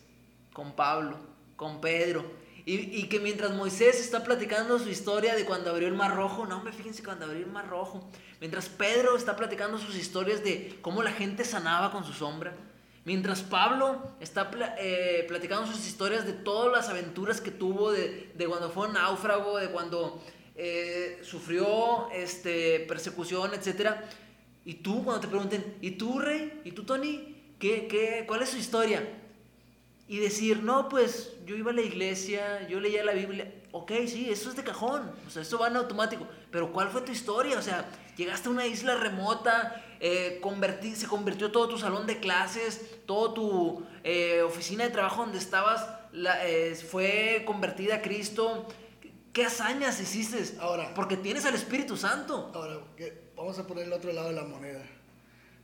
[0.53, 1.19] con Pablo,
[1.57, 2.40] con Pedro
[2.73, 6.63] Y, que mientras Moisés está platicando su historia de cuando abrió el mar rojo, no,
[6.63, 11.03] me fíjense cuando abrió el mar rojo, mientras Pedro está platicando sus historias de cómo
[11.03, 12.55] la gente sanaba con su sombra,
[13.05, 18.47] mientras Pablo está eh, platicando sus historias de todas las aventuras que tuvo, de, de
[18.47, 20.23] cuando fue un náufrago, de cuando
[20.55, 23.97] eh, sufrió este, persecución, etc.
[24.65, 26.61] Y tú, cuando te pregunten, ¿y tú, Rey?
[26.65, 27.37] ¿Y tú, Tony?
[27.59, 29.03] ¿Qué, qué, ¿Cuál es su historia?
[30.11, 33.55] Y decir, no, pues yo iba a la iglesia, yo leía la Biblia.
[33.71, 36.27] Ok, sí, eso es de cajón, o sea, eso va en automático.
[36.51, 37.57] Pero ¿cuál fue tu historia?
[37.57, 40.41] O sea, llegaste a una isla remota, eh,
[40.97, 45.89] se convirtió todo tu salón de clases, toda tu eh, oficina de trabajo donde estabas
[46.13, 48.67] eh, fue convertida a Cristo.
[49.33, 50.59] ¿Qué hazañas hiciste?
[50.59, 52.51] Ahora, porque tienes al Espíritu Santo.
[52.53, 52.81] Ahora,
[53.37, 54.83] vamos a poner el otro lado de la moneda.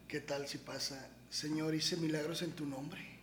[0.06, 3.15] ¿Qué tal si pasa, Señor, hice milagros en tu nombre?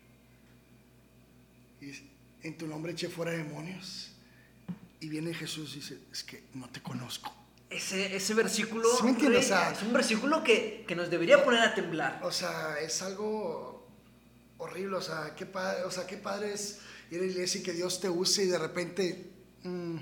[2.43, 4.11] En tu nombre eché fuera demonios.
[4.99, 7.33] Y viene Jesús y dice, es que no te conozco.
[7.69, 9.01] Ese, ese versículo es
[9.81, 12.21] un versículo que, que, nos debería poner a temblar.
[12.23, 13.87] O sea, es algo
[14.59, 14.97] horrible.
[14.97, 17.73] O sea, qué padre, o sea, qué padre es ir a la iglesia y que
[17.73, 19.31] Dios te use y de repente
[19.63, 19.97] mm,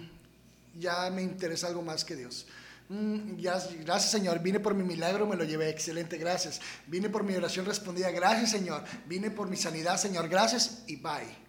[0.77, 2.45] ya me interesa algo más que Dios.
[2.89, 6.59] Mm, gracias Señor, vine por mi milagro, me lo llevé, excelente, gracias.
[6.87, 8.83] Vine por mi oración respondida, gracias Señor.
[9.05, 11.40] Vine por mi sanidad, Señor, gracias y bye.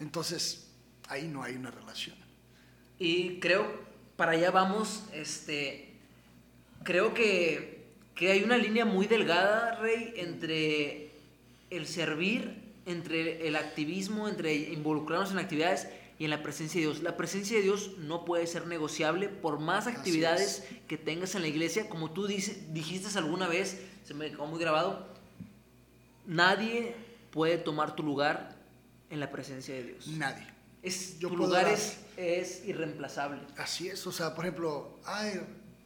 [0.00, 0.68] Entonces,
[1.08, 2.16] ahí no hay una relación.
[2.98, 3.66] Y creo,
[4.16, 5.94] para allá vamos, este,
[6.82, 11.10] creo que, que hay una línea muy delgada, Rey, entre
[11.70, 17.02] el servir, entre el activismo, entre involucrarnos en actividades y en la presencia de Dios.
[17.02, 21.48] La presencia de Dios no puede ser negociable por más actividades que tengas en la
[21.48, 21.88] iglesia.
[21.88, 25.06] Como tú dijiste alguna vez, se me quedó muy grabado,
[26.26, 26.94] nadie
[27.30, 28.55] puede tomar tu lugar
[29.10, 30.08] en la presencia de Dios.
[30.08, 30.46] Nadie.
[30.82, 33.40] Es, tu lugar es, es, irreemplazable.
[33.56, 35.40] Así es, o sea, por ejemplo, ay,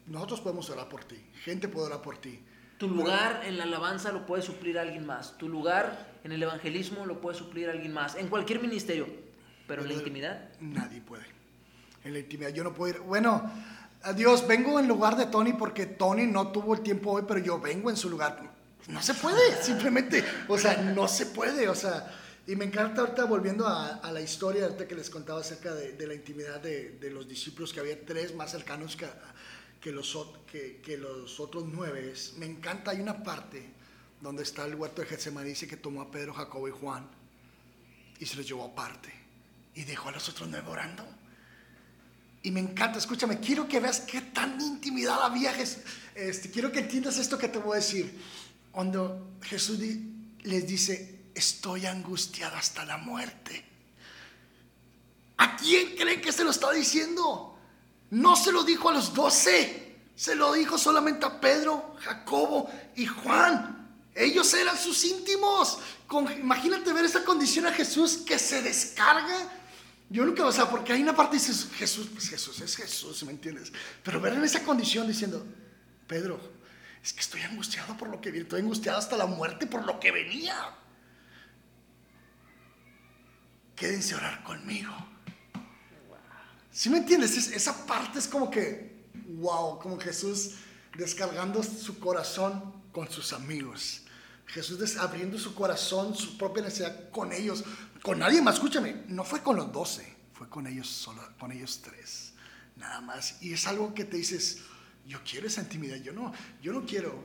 [0.07, 2.41] nosotros podemos orar por ti, gente puede orar por ti.
[2.77, 7.07] Tu lugar en la alabanza lo puede suplir alguien más, tu lugar en el evangelismo
[7.07, 9.07] lo puede suplir alguien más, en cualquier ministerio,
[9.67, 10.49] pero en la intimidad.
[10.61, 11.25] Nadie puede.
[12.05, 13.51] En la intimidad yo no puedo ir, bueno,
[14.03, 17.59] adiós, vengo en lugar de Tony porque Tony no tuvo el tiempo hoy, pero yo
[17.59, 18.39] vengo en su lugar.
[18.89, 22.11] No se puede, simplemente, o sea, no se puede, o sea,
[22.47, 26.15] y me encanta ahorita volviendo a, la historia ahorita que les contaba acerca de, la
[26.15, 29.07] intimidad de, los discípulos, que había tres más cercanos que,
[29.81, 30.17] que, los,
[30.51, 32.13] que, que los otros nueve.
[32.39, 33.71] Me encanta, hay una parte
[34.21, 37.09] donde está el huerto de Getsemaní, dice que tomó a Pedro, Jacobo y Juan
[38.19, 39.13] y se los llevó aparte
[39.75, 41.05] y dejó a los otros nueve orando.
[42.43, 45.53] Y me encanta, escúchame, quiero que veas qué tan intimidad había.
[46.15, 48.19] Este, quiero que entiendas esto que te voy a decir.
[48.73, 49.79] Cuando Jesús
[50.43, 53.65] les dice, estoy angustiado hasta la muerte.
[55.37, 57.59] ¿A quién creen que se lo está diciendo?
[58.11, 63.07] No se lo dijo a los doce, se lo dijo solamente a Pedro, Jacobo y
[63.07, 63.89] Juan.
[64.15, 65.79] Ellos eran sus íntimos.
[66.39, 69.51] imagínate ver esa condición a Jesús que se descarga.
[70.11, 73.23] Yo nunca, o sea, porque hay una parte que dice Jesús, pues Jesús es Jesús,
[73.23, 73.73] ¿me entiendes?
[74.03, 75.47] Pero ver en esa condición diciendo,
[76.09, 76.41] Pedro,
[77.03, 80.01] es que estoy angustiado por lo que viene, estoy angustiado hasta la muerte por lo
[80.01, 80.80] que venía
[83.81, 84.93] quédense a orar conmigo.
[86.71, 87.35] ¿Sí me entiendes?
[87.49, 89.07] esa parte es como que,
[89.39, 90.57] wow, como Jesús
[90.99, 94.03] descargando su corazón con sus amigos.
[94.45, 97.65] Jesús abriendo su corazón, su propia necesidad con ellos,
[98.03, 98.57] con nadie más.
[98.57, 102.35] Escúchame, no fue con los doce, fue con ellos solo, con ellos tres,
[102.77, 103.43] nada más.
[103.43, 104.59] Y es algo que te dices,
[105.07, 107.25] yo quiero esa intimidad, yo no, yo no quiero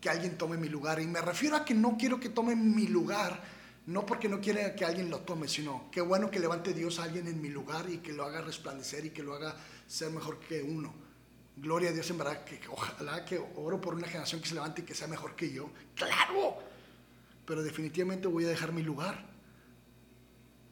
[0.00, 1.00] que alguien tome mi lugar.
[1.02, 3.55] Y me refiero a que no quiero que tome mi lugar
[3.86, 7.04] no porque no quiera que alguien lo tome, sino qué bueno que levante Dios a
[7.04, 10.40] alguien en mi lugar y que lo haga resplandecer y que lo haga ser mejor
[10.40, 10.92] que uno.
[11.56, 14.82] Gloria a Dios en verdad, que ojalá que oro por una generación que se levante
[14.82, 15.70] y que sea mejor que yo.
[15.94, 16.58] Claro,
[17.46, 19.24] pero definitivamente voy a dejar mi lugar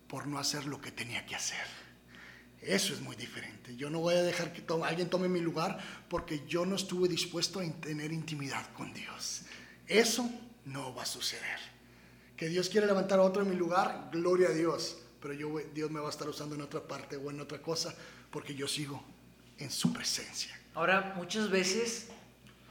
[0.09, 1.67] por no hacer lo que tenía que hacer.
[2.61, 3.77] Eso es muy diferente.
[3.77, 7.61] Yo no voy a dejar que alguien tome mi lugar porque yo no estuve dispuesto
[7.61, 9.43] a tener intimidad con Dios.
[9.87, 10.29] Eso
[10.65, 11.74] no va a suceder.
[12.37, 14.99] Que Dios quiere levantar a otro en mi lugar, gloria a Dios.
[15.21, 17.95] Pero yo, Dios me va a estar usando en otra parte o en otra cosa
[18.31, 19.03] porque yo sigo
[19.59, 20.59] en su presencia.
[20.75, 22.09] Ahora, muchas veces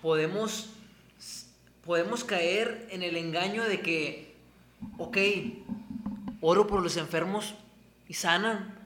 [0.02, 0.69] podemos,
[1.86, 4.36] podemos caer en el engaño de que,
[4.97, 5.17] ok,
[6.41, 7.56] oro por los enfermos
[8.10, 8.78] y sanan.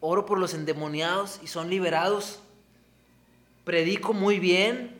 [0.00, 2.40] Oro por los endemoniados y son liberados.
[3.64, 4.98] Predico muy bien.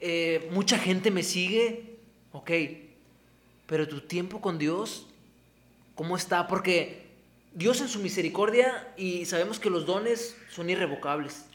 [0.00, 1.96] Eh, mucha gente me sigue.
[2.32, 2.50] Ok,
[3.72, 5.06] pero tu tiempo con Dios,
[5.94, 6.46] ¿cómo está?
[6.46, 7.06] Porque
[7.54, 11.46] Dios en su misericordia y sabemos que los dones son irrevocables.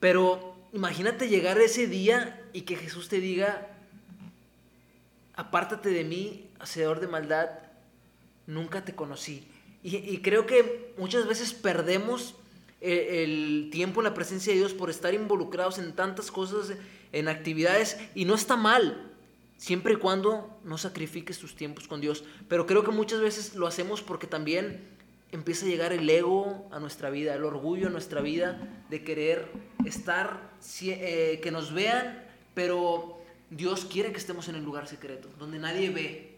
[0.00, 3.68] Pero imagínate llegar ese día y que Jesús te diga,
[5.34, 7.50] apártate de mí, hacedor de maldad,
[8.46, 9.46] nunca te conocí.
[9.82, 12.36] Y, creo que muchas veces perdemos
[12.80, 16.74] el, tiempo en la presencia de Dios por estar involucrados en tantas cosas,
[17.12, 19.07] en actividades, y no está mal,
[19.58, 22.24] siempre y cuando no sacrifiques tus tiempos con Dios.
[22.48, 24.96] Pero creo que muchas veces lo hacemos porque también
[25.32, 29.50] empieza a llegar el ego a nuestra vida, el orgullo a nuestra vida de querer
[29.84, 35.58] estar, eh, que nos vean, pero Dios quiere que estemos en el lugar secreto, donde
[35.58, 36.36] nadie ve.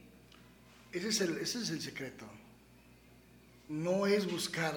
[0.93, 2.27] Ese es el, ese es el secreto.
[3.69, 4.77] No es buscar,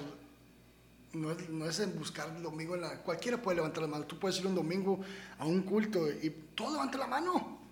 [1.13, 4.05] no es, buscar el domingo, en la, cualquiera puede levantar la mano.
[4.05, 4.99] Tú puedes ir un domingo
[5.39, 7.62] a un culto y todo levanta la mano.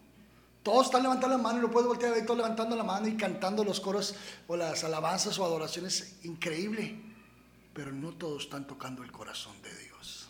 [0.64, 3.08] Todos están levantando la mano y lo puedes voltear a ver, todos levantando la mano
[3.08, 4.16] y cantando los coros
[4.48, 6.18] o las alabanzas o adoraciones.
[6.24, 7.02] Increíble.
[7.74, 10.28] Pero no todos están tocando el corazón de Dios.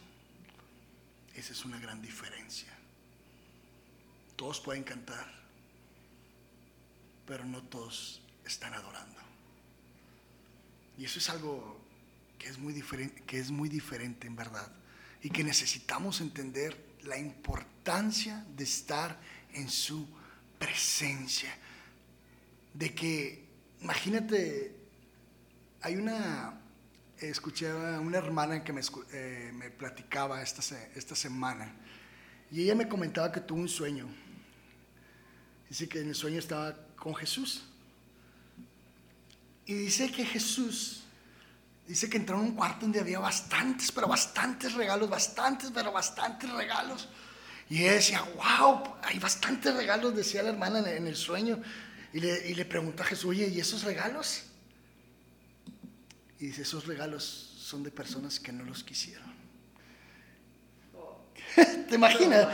[1.35, 2.71] Esa es una gran diferencia.
[4.35, 5.27] Todos pueden cantar,
[7.25, 9.19] pero no todos están adorando.
[10.97, 11.79] Y eso es algo
[12.37, 14.71] que es muy diferente, que es muy diferente en verdad.
[15.21, 19.19] Y que necesitamos entender la importancia de estar
[19.53, 20.07] en su
[20.61, 21.49] presencia.
[22.73, 23.43] De que,
[23.81, 24.75] imagínate,
[25.81, 26.61] hay una,
[27.17, 30.61] escuché a una hermana que me, eh, me platicaba esta,
[30.95, 31.73] esta semana
[32.49, 34.07] y ella me comentaba que tuvo un sueño
[35.71, 37.63] Dice que en el sueño estaba con Jesús.
[39.65, 41.03] Y dice que Jesús,
[41.87, 46.49] dice que entró en un cuarto donde había bastantes, pero bastantes regalos, bastantes, pero bastantes
[46.51, 47.07] regalos.
[47.71, 51.57] Y ella decía, wow, hay bastantes regalos, decía la hermana en el sueño.
[52.11, 54.43] Y le, y le preguntó a Jesús, oye, ¿y esos regalos?
[56.37, 59.33] Y dice, esos regalos son de personas que no los quisieron.
[61.87, 62.49] ¿Te imaginas?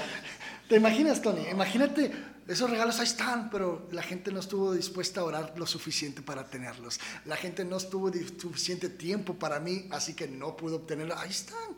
[0.69, 1.47] ¿Te imaginas, Tony?
[1.49, 2.11] Imagínate
[2.47, 6.47] esos regalos ahí están, pero la gente no estuvo dispuesta a orar lo suficiente para
[6.47, 6.99] tenerlos.
[7.25, 11.17] La gente no estuvo suficiente tiempo para mí, así que no pudo obtenerlos.
[11.17, 11.75] Ahí están.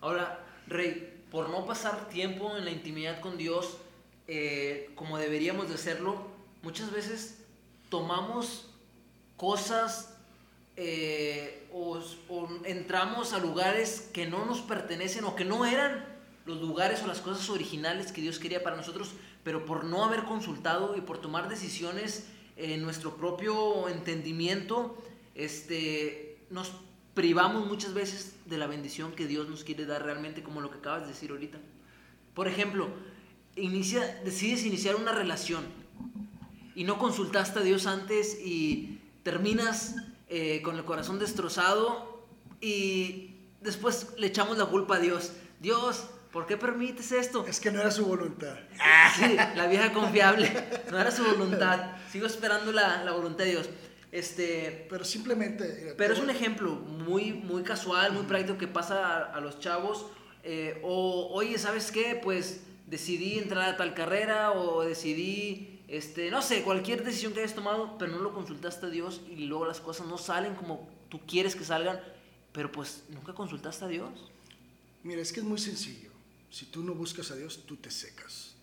[0.00, 3.78] Ahora, Rey, por no pasar tiempo en la intimidad con Dios
[4.26, 6.26] eh, como deberíamos de hacerlo,
[6.62, 7.38] muchas veces
[7.88, 8.70] tomamos
[9.36, 10.14] cosas
[10.76, 11.98] eh, o
[12.64, 16.04] entramos a lugares que no nos pertenecen o que no eran
[16.44, 19.14] los lugares o las cosas originales que Dios quería para nosotros
[19.48, 24.94] pero por no haber consultado y por tomar decisiones en nuestro propio entendimiento,
[25.34, 26.72] este, nos
[27.18, 30.78] privamos muchas veces de la bendición que Dios nos quiere dar realmente, como lo que
[30.78, 31.58] acabas de decir ahorita.
[32.32, 32.90] Por ejemplo,
[33.56, 35.64] inicia, decides iniciar una relación
[36.76, 39.96] y no consultaste a Dios antes y terminas
[40.28, 42.24] eh, con el corazón destrozado
[42.60, 45.32] y después le echamos la culpa a Dios.
[45.58, 47.44] Dios, ¿Por qué permites esto?
[47.48, 48.54] Es que no era su voluntad.
[49.16, 50.52] Sí, la vieja confiable.
[50.90, 51.96] No era su voluntad.
[52.12, 53.68] Sigo esperando la, la voluntad de Dios.
[54.10, 55.94] Este, pero simplemente...
[55.96, 60.06] Pero es un ejemplo muy, muy casual, muy práctico que pasa a, los chavos.
[60.42, 62.18] Eh, o, oye, ¿sabes qué?
[62.22, 67.54] Pues decidí entrar a tal carrera o decidí, este, no sé, cualquier decisión que hayas
[67.54, 71.20] tomado, pero no lo consultaste a Dios y luego las cosas no salen como tú
[71.26, 72.00] quieres que salgan,
[72.52, 74.30] pero pues nunca consultaste a Dios.
[75.02, 76.10] Mira, es que es muy sencillo.
[76.50, 78.54] Si tú no buscas a Dios, tú te secas.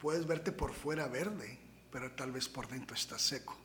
[0.00, 1.58] Puedes verte por fuera verde,
[1.92, 3.56] pero tal vez por dentro estás seco,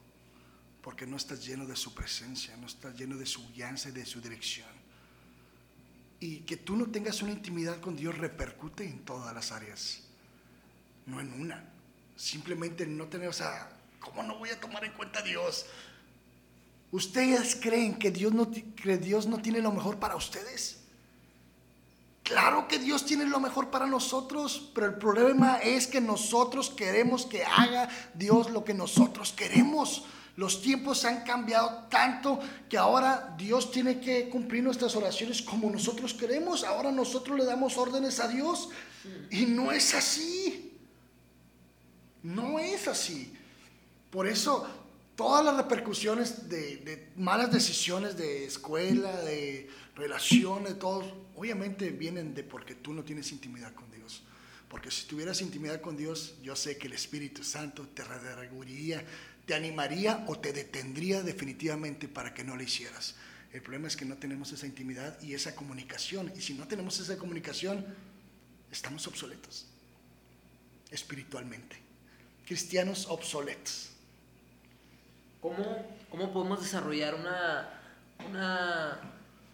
[0.86, 4.06] porque no estás lleno de su presencia, no estás lleno de su guianza y de
[4.06, 4.70] su dirección.
[6.20, 10.02] Y que tú no tengas una intimidad con Dios repercute en todas las áreas,
[11.08, 11.68] no en una.
[12.16, 13.68] Simplemente no tener, o sea,
[14.00, 15.66] ¿cómo no voy a tomar en cuenta a Dios?
[16.92, 20.82] ¿Ustedes creen que Dios no, que Dios no tiene lo mejor para ustedes?
[22.22, 27.26] Claro que Dios tiene lo mejor para nosotros, pero el problema es que nosotros queremos
[27.26, 30.06] que haga Dios lo que nosotros queremos.
[30.36, 36.14] Los tiempos han cambiado tanto que ahora Dios tiene que cumplir nuestras oraciones como nosotros
[36.14, 36.64] queremos.
[36.64, 38.70] Ahora nosotros le damos órdenes a Dios
[39.32, 40.74] y no es así.
[42.22, 43.34] No es así.
[44.10, 44.68] Por eso
[45.16, 51.06] todas las repercusiones de, malas decisiones de escuela, de relaciones, de todos
[51.36, 54.24] obviamente vienen de porque tú no tienes intimidad con Dios.
[54.70, 59.06] Porque si tuvieras intimidad con Dios, yo sé que el Espíritu Santo te redarguiría,
[59.46, 63.16] te animaría o te detendría definitivamente para que no lo hicieras.
[63.54, 66.32] El problema es que no tenemos esa intimidad y esa comunicación.
[66.36, 67.86] Y si no tenemos esa comunicación,
[68.72, 69.68] estamos obsoletos
[70.92, 71.78] espiritualmente.
[72.46, 73.90] Cristianos obsoletos.
[75.42, 77.70] ¿Cómo, cómo podemos desarrollar una,
[78.28, 79.00] una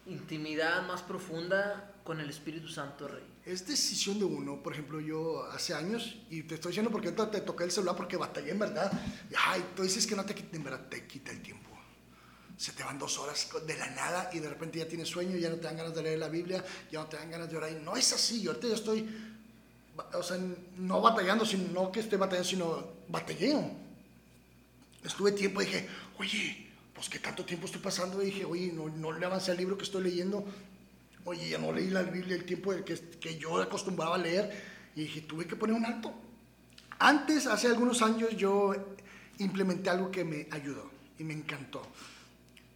[0.05, 3.30] intimidad más profunda con el Espíritu Santo, Rey?
[3.45, 4.61] Es decisión de uno.
[4.61, 8.17] Por ejemplo, yo hace años, y te estoy diciendo porque te toqué el celular porque
[8.17, 8.91] batallé en verdad.
[9.37, 11.69] Ay, tú dices que no te quita, en verdad te quita el tiempo.
[12.57, 15.49] Se te van dos horas de la nada y de repente ya tienes sueño, ya
[15.49, 17.71] no te dan ganas de leer la Biblia, ya no te dan ganas de orar.
[17.71, 18.41] Y no es así.
[18.41, 19.09] Yo ahorita yo estoy,
[20.13, 20.37] o sea,
[20.77, 23.81] no batallando, sino que esté batallando, sino batalleo
[25.03, 25.87] estuve tiempo y dije,
[26.19, 28.21] oye, pues qué tanto tiempo estoy pasando.
[28.21, 30.45] Y dije, oye, no, no le avancé al libro que estoy leyendo.
[31.25, 34.51] Oye, ya no leí la Biblia el tiempo que, que yo acostumbraba a leer.
[34.95, 36.13] Y dije, tuve que poner un alto.
[36.99, 38.73] Antes, hace algunos años, yo
[39.39, 41.81] implementé algo que me ayudó y me encantó.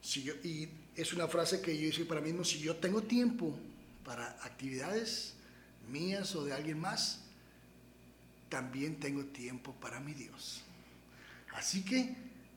[0.02, 3.02] Si yo, y es una frase que yo hice para mí mismo, si yo tengo
[3.02, 3.58] tiempo
[4.04, 5.34] para actividades
[5.90, 7.22] mías o de alguien más,
[8.50, 10.62] también tengo tiempo para mi Dios.
[11.56, 12.16] Así que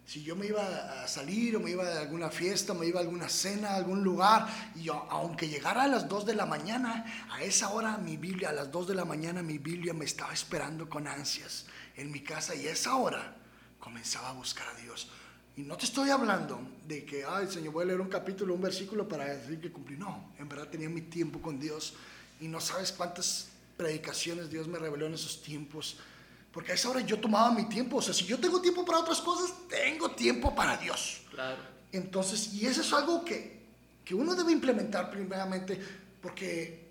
[0.09, 3.03] si yo me iba a salir o me iba a alguna fiesta, me iba a
[3.03, 7.05] alguna cena, a algún lugar, y yo, aunque llegara a las 2 de la mañana,
[7.31, 10.33] a esa hora mi Biblia, a las 2 de la mañana mi Biblia me estaba
[10.33, 13.37] esperando con ansias en mi casa y a esa hora
[13.79, 15.11] comenzaba a buscar a Dios.
[15.59, 18.63] Y no te estoy hablando de que, ay Señor, voy a leer un capítulo, un
[18.63, 19.99] versículo para decir que cumplí.
[19.99, 21.93] No, en verdad tenía mi tiempo con Dios
[22.41, 25.99] y no sabes cuántas predicaciones Dios me reveló en esos tiempos
[26.59, 27.99] porque a esa hora yo tomaba mi tiempo.
[27.99, 31.21] O sea, si yo tengo tiempo para otras cosas, tengo tiempo para Dios.
[31.31, 31.63] Claro.
[31.93, 33.61] Entonces, y eso es algo que,
[34.05, 35.81] que uno debe implementar primeramente,
[36.21, 36.85] porque,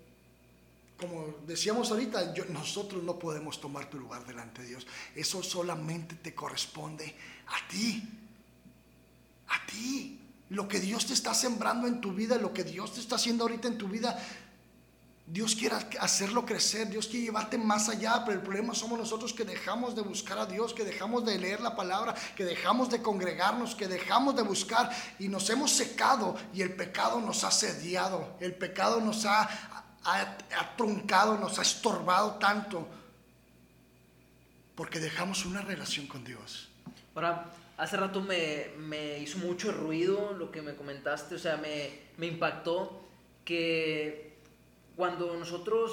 [0.98, 4.86] como decíamos ahorita, nosotros no podemos tomar tu lugar delante de Dios.
[5.14, 7.14] Eso solamente te corresponde
[7.48, 8.08] a ti.
[9.48, 10.18] A ti.
[10.48, 13.44] Lo que Dios te está sembrando en tu vida, lo que Dios te está haciendo
[13.44, 14.18] ahorita en tu vida,
[15.30, 19.44] Dios quiere hacerlo crecer, Dios quiere llevarte más allá, pero el problema somos nosotros que
[19.44, 23.74] dejamos de buscar a Dios, que dejamos de leer la palabra, que dejamos de congregarnos,
[23.74, 28.54] que dejamos de buscar y nos hemos secado y el pecado nos ha sediado, el
[28.54, 29.42] pecado nos ha,
[30.02, 32.88] ha, truncado, nos ha estorbado tanto,
[34.74, 36.70] porque dejamos una relación con Dios.
[37.14, 41.90] Ahora, hace rato me, me hizo mucho ruido lo que me comentaste, o sea, me,
[42.16, 43.02] me impactó
[43.44, 44.27] que
[44.98, 45.92] cuando nosotros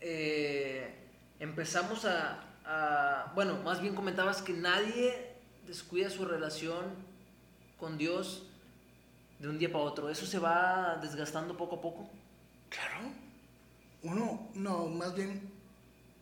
[0.00, 0.90] eh,
[1.38, 5.34] empezamos a, bueno, más bien comentabas que nadie
[5.66, 6.94] descuida su relación
[7.78, 8.46] con Dios
[9.38, 10.08] de un día para otro.
[10.08, 12.10] ¿Eso se va desgastando poco a poco?
[12.70, 13.00] Claro.
[14.02, 15.52] Uno, no, más bien,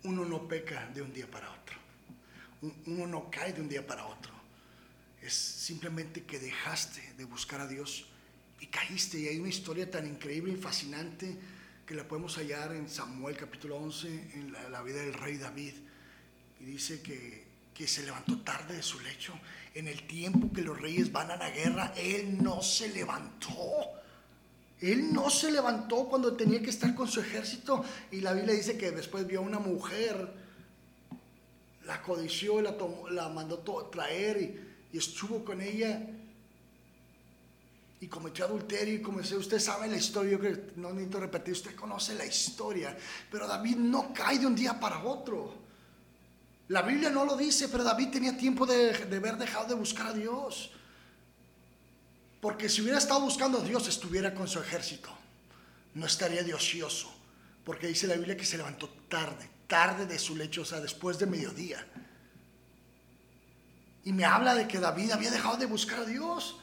[0.03, 1.77] uno no peca de un día para otro.
[2.87, 4.33] Uno no cae de un día para otro.
[5.23, 8.07] Es simplemente que dejaste de buscar a Dios
[8.59, 9.21] y caíste.
[9.21, 11.39] Y hay una historia tan increíble y fascinante
[11.87, 15.75] que la podemos hallar en Samuel capítulo 11, en la, vida del rey David.
[16.61, 19.35] Y dice que, que se levantó tarde de su lecho.
[19.75, 23.55] En el tiempo que los reyes van a la guerra, él no se levantó.
[24.81, 27.85] Él no se levantó cuando tenía que estar con su ejército.
[28.11, 30.33] Y la Biblia dice que después vio a una mujer,
[31.85, 32.75] la codició, la,
[33.11, 33.59] la mandó
[33.91, 36.01] traer y, y estuvo con ella
[38.01, 41.53] y cometió adulterio y comenzó, usted sabe la historia, yo creo que no necesito repetir,
[41.55, 42.97] usted conoce la historia,
[43.31, 45.55] pero David no cae de un día para otro.
[46.69, 50.09] La Biblia no lo dice, pero David tenía tiempo de, de haber dejado de buscar
[50.09, 50.71] a Dios.
[52.41, 55.09] Porque si hubiera estado buscando a Dios, estuviera con su ejército.
[55.95, 57.11] No estaría de ocioso.
[57.65, 61.19] Porque dice la Biblia que se levantó tarde, tarde de su lecho, o sea, después
[61.19, 61.87] de mediodía.
[64.05, 66.59] Y me habla de que David había dejado de buscar a Dios.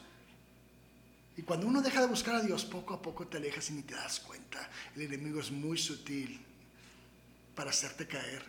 [1.36, 3.82] Y cuando uno deja de buscar a Dios, poco a poco te alejas y ni
[3.82, 4.68] te das cuenta.
[4.94, 6.40] El enemigo es muy sutil
[7.54, 8.44] para hacerte caer.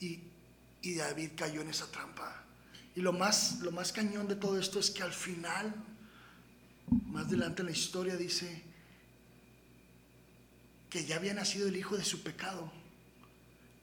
[0.00, 0.20] Y,
[0.96, 2.42] David cayó en esa trampa.
[2.94, 5.74] Y lo más, lo más cañón de todo esto es que al final,
[7.06, 8.62] más adelante en la historia dice
[10.88, 12.72] que ya había nacido el hijo de su pecado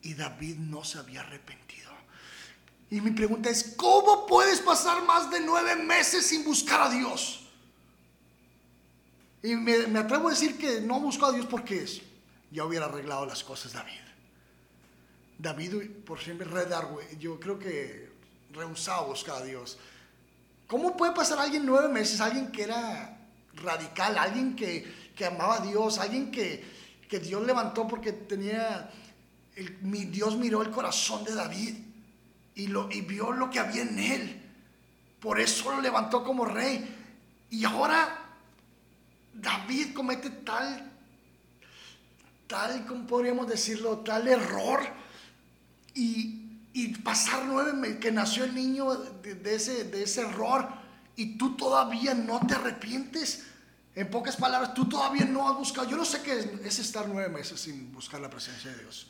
[0.02, 1.92] y David no se había arrepentido.
[2.90, 7.47] Y mi pregunta es, ¿cómo puedes pasar más de nueve meses sin buscar a Dios?
[9.44, 12.02] Y me, atrevo a decir que no buscó a Dios porque es,
[12.52, 13.94] ya hubiera arreglado las cosas David.
[15.38, 16.48] David, por siempre,
[17.20, 18.10] yo creo que
[18.52, 19.78] rehusaba buscar a Dios.
[20.68, 23.18] ¿Cómo puede pasar alguien nueve meses, alguien que era
[23.54, 26.64] radical, alguien que, que amaba a Dios, alguien que,
[27.08, 28.90] que Dios levantó porque tenía,
[29.82, 31.76] mi Dios miró el corazón de David
[32.56, 34.42] y, lo, y vio lo que había en él.
[35.20, 36.96] Por eso lo levantó como rey.
[37.50, 38.27] Y ahora
[39.42, 40.92] David comete tal,
[42.48, 44.82] tal, como podríamos decirlo, tal error
[45.94, 50.70] y y pasar nueve meses, que nació el niño de, ese, de ese error
[51.16, 53.46] y tú todavía no te arrepientes.
[53.96, 55.90] En pocas palabras, tú todavía no has buscado.
[55.90, 59.08] Yo no sé qué es, es estar nueve meses sin buscar la presencia de Dios.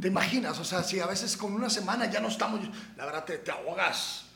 [0.00, 0.60] ¿Te imaginas?
[0.60, 2.60] O sea, si a veces con una semana ya no estamos,
[2.96, 4.26] la verdad te ahogas,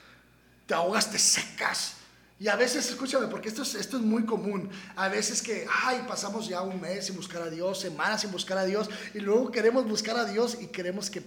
[0.66, 1.98] te ahogas, te secas.
[2.42, 4.68] Y a veces, escúchame, porque esto es, esto es muy común.
[4.96, 8.58] A veces que, ay, pasamos ya un mes sin buscar a Dios, semanas sin buscar
[8.58, 11.22] a Dios, y luego queremos buscar a Dios y queremos, que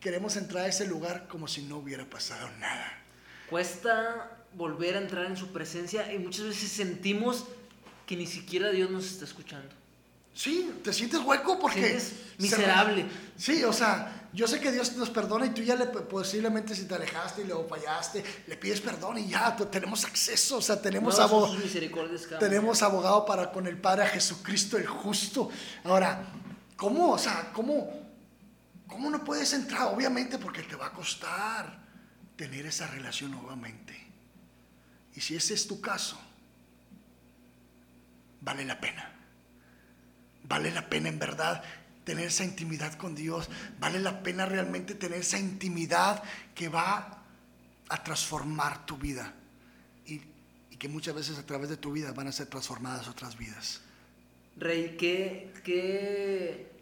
[0.00, 2.98] queremos entrar a ese lugar como si no hubiera pasado nada.
[3.48, 7.46] Cuesta volver a entrar en su presencia y muchas veces sentimos
[8.04, 9.79] que ni siquiera Dios nos está escuchando.
[10.34, 11.96] Sí, te sientes hueco porque...
[11.96, 13.06] Es miserable.
[13.36, 16.84] Sí, o sea, yo sé que Dios nos perdona y tú ya le, posiblemente si
[16.84, 21.18] te alejaste y luego fallaste, le pides perdón y ya tenemos acceso, o sea, tenemos,
[21.18, 21.56] abogado,
[22.38, 25.50] tenemos abogado para con el Padre Jesucristo el justo.
[25.84, 26.24] Ahora,
[26.76, 27.12] ¿cómo?
[27.12, 27.90] O sea, ¿cómo,
[28.86, 29.88] ¿cómo no puedes entrar?
[29.92, 31.80] Obviamente porque te va a costar
[32.36, 33.98] tener esa relación nuevamente.
[35.14, 36.18] Y si ese es tu caso,
[38.40, 39.19] vale la pena.
[40.50, 41.62] Vale la pena en verdad
[42.02, 43.48] tener esa intimidad con Dios.
[43.78, 46.24] Vale la pena realmente tener esa intimidad
[46.56, 47.22] que va
[47.88, 49.32] a transformar tu vida.
[50.06, 50.20] Y,
[50.76, 53.82] que muchas veces a través de tu vida van a ser transformadas otras vidas.
[54.56, 56.72] Rey, ¿qué, qué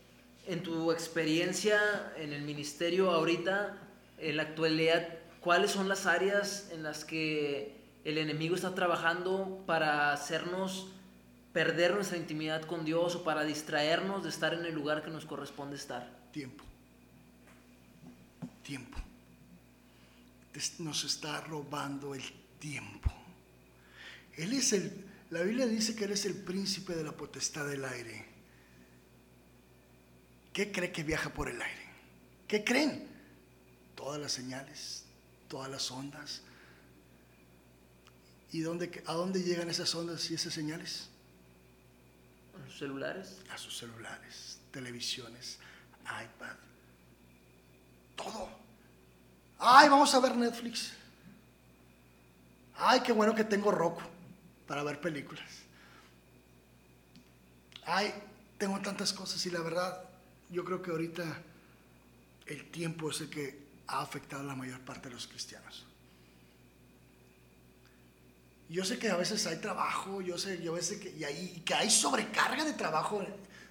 [0.47, 3.77] en tu experiencia en el ministerio ahorita,
[4.19, 5.09] en la actualidad,
[5.41, 10.87] cuáles son las áreas en las que el enemigo está trabajando para hacernos
[11.53, 15.25] perder nuestra intimidad con Dios o para distraernos de estar en el lugar que nos
[15.25, 16.11] corresponde estar?
[16.33, 16.65] Tiempo.
[18.63, 18.99] Tiempo.
[20.79, 22.23] Nos está robando el
[22.59, 23.13] tiempo.
[24.37, 27.85] Él es el, la Biblia dice que Él es el príncipe de la potestad del
[27.85, 28.27] aire.
[30.53, 31.89] ¿Qué cree que viaja por el aire?
[32.47, 33.07] ¿Qué creen?
[33.95, 35.05] Todas las señales,
[35.49, 36.43] todas las ondas.
[38.51, 41.09] ¿Y dónde, a dónde llegan esas ondas y esas señales?
[42.63, 43.43] ¿A sus celulares?
[43.51, 45.59] A sus celulares, televisiones,
[46.05, 46.57] iPad,
[48.17, 48.49] todo.
[49.59, 50.93] Ay, vamos a ver Netflix.
[52.77, 54.03] Ay, qué bueno que tengo Roku
[54.67, 55.49] para ver películas.
[57.85, 58.13] Ay,
[58.59, 60.05] tengo tantas cosas y la verdad,
[60.51, 61.25] yo creo que ahorita
[62.47, 65.88] el tiempo es el que ha afectado a la mayor parte de los cristianos.
[68.69, 71.75] Yo sé que a veces hay trabajo, yo sé, yo sé que, y hay, que
[71.75, 73.25] hay sobrecarga de trabajo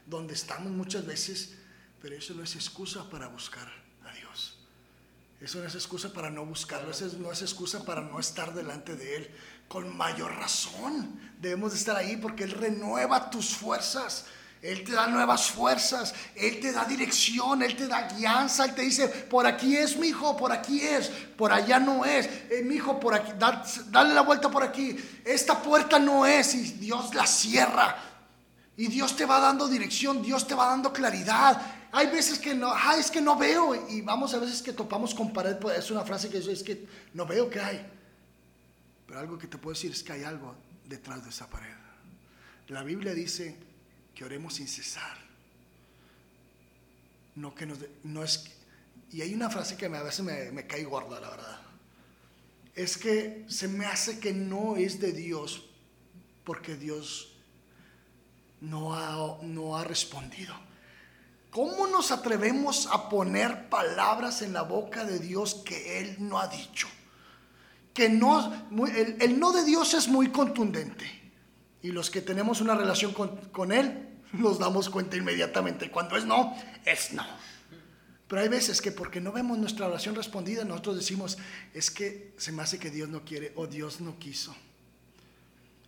[0.05, 1.53] donde estamos muchas veces,
[2.01, 3.67] pero eso no es excusa para buscar
[4.03, 4.57] a Dios.
[5.39, 8.95] Eso no es excusa para no buscarlo, eso no es excusa para no estar delante
[8.95, 9.31] de Él.
[9.67, 14.25] Con mayor razón debemos de estar ahí porque Él renueva tus fuerzas.
[14.61, 18.81] Él te da nuevas fuerzas, Él te da dirección, Él te da guianza, Él te
[18.81, 22.75] dice, por aquí es mi hijo, por aquí es, por allá no es, eh, mi
[22.75, 27.27] hijo, por aquí, dale la vuelta por aquí, esta puerta no es y Dios la
[27.27, 27.95] cierra.
[28.75, 31.59] Y Dios te va dando dirección, Dios te va dando claridad.
[31.91, 35.15] Hay veces que no, ah, es que no veo y vamos a veces que topamos
[35.15, 37.83] con pared, pues, es una frase que es que no veo que hay.
[39.07, 40.55] Pero algo que te puedo decir es que hay algo
[40.85, 41.73] detrás de esa pared.
[42.67, 43.57] La Biblia dice
[44.17, 45.15] que oremos sin cesar.
[47.35, 48.45] No que nos, no es,
[49.11, 51.61] y hay una frase que a veces me, me cae gorda, la verdad.
[52.73, 55.69] Es que se me hace que no es de Dios
[56.43, 57.35] porque Dios
[58.59, 60.55] no ha, no ha respondido.
[61.51, 66.47] ¿Cómo nos atrevemos a poner palabras en la boca de Dios que Él no ha
[66.47, 66.87] dicho?
[67.93, 68.51] Que no,
[68.87, 71.05] el, el no de Dios es muy contundente.
[71.81, 75.89] Y los que tenemos una relación con, con Él, nos damos cuenta inmediatamente.
[75.91, 76.55] Cuando es no,
[76.85, 77.25] es no.
[78.27, 81.37] Pero hay veces que porque no vemos nuestra oración respondida, nosotros decimos,
[81.73, 84.53] es que se me hace que Dios no quiere o Dios no quiso.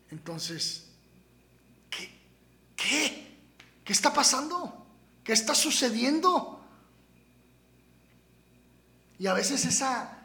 [0.09, 0.85] Entonces,
[1.89, 2.09] ¿qué?
[2.77, 3.37] ¿Qué?
[3.83, 4.85] ¿Qué está pasando?
[5.23, 6.63] ¿Qué está sucediendo?
[9.19, 10.17] Y a veces esa,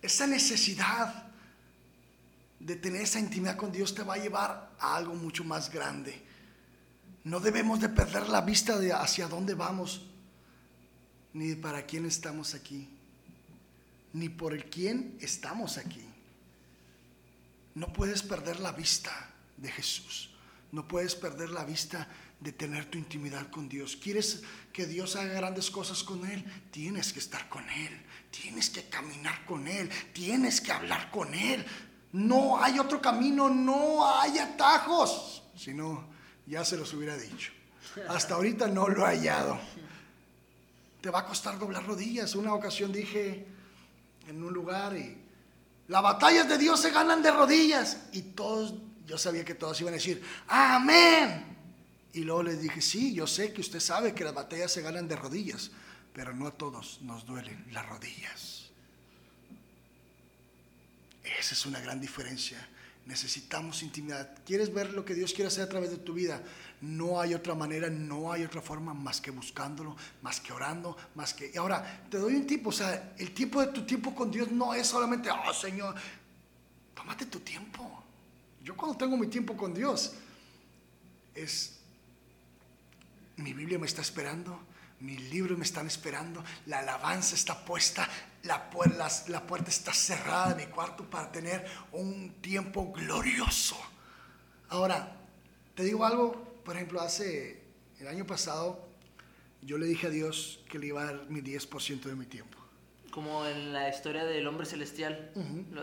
[0.00, 1.25] esa necesidad
[2.66, 6.20] de tener esa intimidad con Dios te va a llevar a algo mucho más grande.
[7.22, 10.02] No debemos de perder la vista de hacia dónde vamos,
[11.32, 12.88] ni para quién estamos aquí,
[14.12, 16.04] ni por el quién estamos aquí.
[17.76, 19.12] No puedes perder la vista
[19.56, 20.30] de Jesús.
[20.72, 22.08] No puedes perder la vista
[22.40, 23.96] de tener tu intimidad con Dios.
[23.96, 24.42] ¿Quieres
[24.72, 26.44] que Dios haga grandes cosas con Él?
[26.72, 28.02] Tienes que estar con Él.
[28.32, 29.88] Tienes que caminar con Él.
[30.12, 31.64] Tienes que hablar con Él.
[32.12, 35.42] No hay otro camino, no hay atajos.
[35.56, 36.06] Si no,
[36.46, 37.52] ya se los hubiera dicho.
[38.08, 39.58] Hasta ahorita no lo he hallado.
[41.00, 42.34] te va a costar doblar rodillas.
[42.34, 43.46] Una ocasión dije
[44.28, 45.16] en un lugar y
[45.88, 47.98] las batallas de Dios se ganan de rodillas.
[48.12, 48.74] Y todos,
[49.06, 51.56] yo sabía que todos iban a decir, amén.
[52.12, 55.06] Y luego les dije, sí, yo sé que usted sabe que las batallas se ganan
[55.06, 55.70] de rodillas,
[56.12, 58.55] pero no a todos nos duelen las rodillas.
[61.38, 62.58] Esa es una gran diferencia.
[63.06, 64.36] Necesitamos intimidad.
[64.44, 66.42] ¿Quieres ver lo que Dios quiere hacer a través de tu vida?
[66.80, 71.32] No hay otra manera, no hay otra forma más que buscándolo, más que orando, más
[71.32, 71.50] que...
[71.52, 74.50] Y ahora, te doy un tiempo, o sea, el tiempo de tu tiempo con Dios
[74.50, 75.94] no es solamente, oh Señor,
[76.94, 78.04] tómate tu tiempo.
[78.62, 80.14] Yo cuando tengo mi tiempo con Dios,
[81.32, 81.78] es,
[83.36, 84.60] mi Biblia me está esperando,
[85.00, 88.08] mis libros me están esperando, la alabanza está puesta,
[88.46, 93.76] la, puerta, la puerta está cerrada de mi cuarto para tener un tiempo glorioso.
[94.68, 95.16] Ahora,
[95.74, 97.62] te digo algo, por ejemplo, hace
[98.00, 98.86] el año pasado
[99.62, 102.58] yo le dije a Dios que le iba a dar mi 10% de mi tiempo.
[103.10, 105.32] Como en la historia del hombre celestial,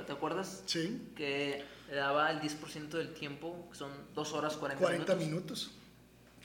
[0.05, 0.63] ¿te acuerdas?
[0.67, 1.01] Sí.
[1.15, 5.71] Que le daba el 10% del tiempo, que son 2 horas 40, 40 minutos.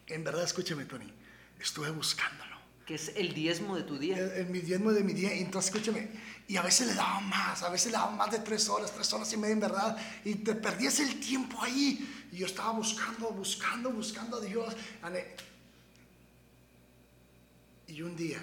[0.07, 1.13] En verdad, escúchame, Tony,
[1.61, 2.48] estuve buscándolo
[2.89, 4.17] que es el diezmo de tu día.
[4.17, 5.31] El, mi diezmo de mi día.
[5.35, 6.09] Entonces, escúchame,
[6.49, 9.13] y a veces le daba más, a veces le daba más de tres horas, tres
[9.13, 12.29] horas y media en verdad, y te perdías el tiempo ahí.
[12.33, 14.75] Y yo estaba buscando, buscando, buscando a Dios.
[17.89, 18.43] Y un día,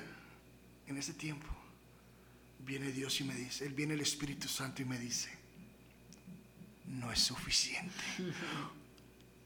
[0.85, 1.47] en ese tiempo,
[2.59, 5.31] viene Dios y me dice, Él viene el Espíritu Santo y me dice,
[6.85, 7.95] no es suficiente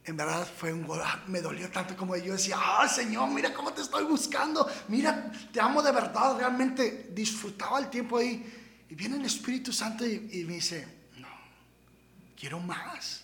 [0.05, 3.71] en verdad fue un gol, me dolió tanto como yo decía, ah, Señor, mira cómo
[3.73, 8.85] te estoy buscando, mira, te amo de verdad, realmente disfrutaba el tiempo ahí.
[8.89, 10.87] Y viene el Espíritu Santo y, me dice,
[11.17, 11.27] no,
[12.35, 13.23] quiero más.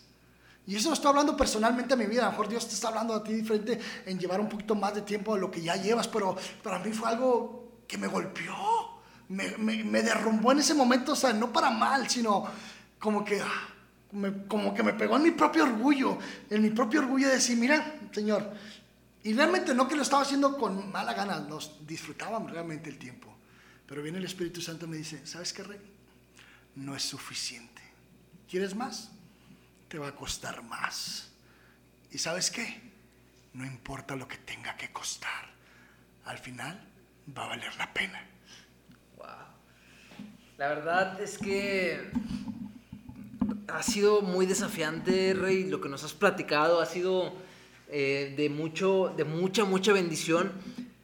[0.67, 2.89] Y eso no estoy hablando personalmente a mi vida, a lo mejor Dios te está
[2.89, 5.76] hablando a ti diferente en llevar un poquito más de tiempo de lo que ya
[5.76, 10.73] llevas, pero para mí fue algo que me golpeó, me, me, me derrumbó en ese
[10.73, 12.45] momento, o sea, no para mal, sino
[12.99, 13.41] como que...
[13.41, 13.74] Ah,
[14.47, 16.18] como que me pegó en mi propio orgullo,
[16.49, 18.53] en mi propio orgullo de decir, mira, Señor,
[19.24, 23.36] y realmente no que lo estaba haciendo con mala gana, nos disfrutábamos realmente el tiempo.
[23.88, 25.80] Pero viene el Espíritu Santo y me dice, ¿sabes qué, Rey?
[26.76, 27.82] No es suficiente.
[28.49, 29.11] ¿Quieres más?
[29.88, 31.32] Te va a costar más.
[32.11, 32.82] ¿Y sabes qué?
[33.53, 35.49] No importa lo que tenga que costar.
[36.26, 36.80] Al final
[37.36, 38.24] va a valer la pena.
[39.18, 39.28] Wow.
[40.57, 42.11] La verdad es que
[43.67, 47.33] ha sido muy desafiante, Rey, lo que nos has platicado ha sido
[47.89, 50.51] eh, de, mucho, de mucha, mucha bendición.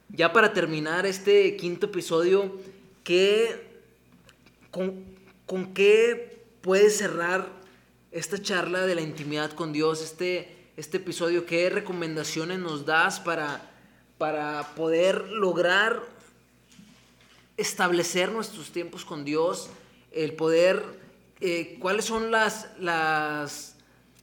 [0.08, 2.58] Ya para terminar este quinto episodio,
[3.04, 3.66] ¿qué,
[4.70, 5.04] con,
[5.46, 7.48] ¿con qué puedes cerrar
[8.10, 11.46] esta charla de la intimidad con Dios, este, este episodio?
[11.46, 13.70] ¿Qué recomendaciones nos das para,
[14.18, 16.02] para poder lograr
[17.56, 19.68] establecer nuestros tiempos con Dios,
[20.10, 21.01] el poder
[21.44, 23.74] eh, cuáles son las, las,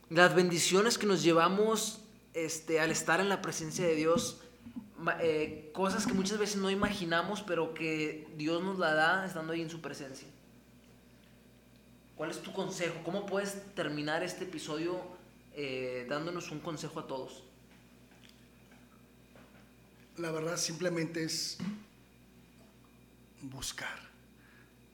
[0.10, 2.00] las, bendiciones que nos llevamos
[2.34, 4.40] este, al estar en la presencia de Dios.
[5.20, 9.62] Eh, cosas que muchas veces no imaginamos, pero que Dios nos la da estando ahí
[9.62, 10.30] en su presencia.
[12.16, 12.96] ¿Cuál es tu consejo?
[13.04, 15.02] ¿Cómo puedes terminar este episodio
[15.56, 17.44] eh, dándonos un consejo a todos?
[20.16, 21.58] La verdad simplemente es
[23.42, 24.00] buscar,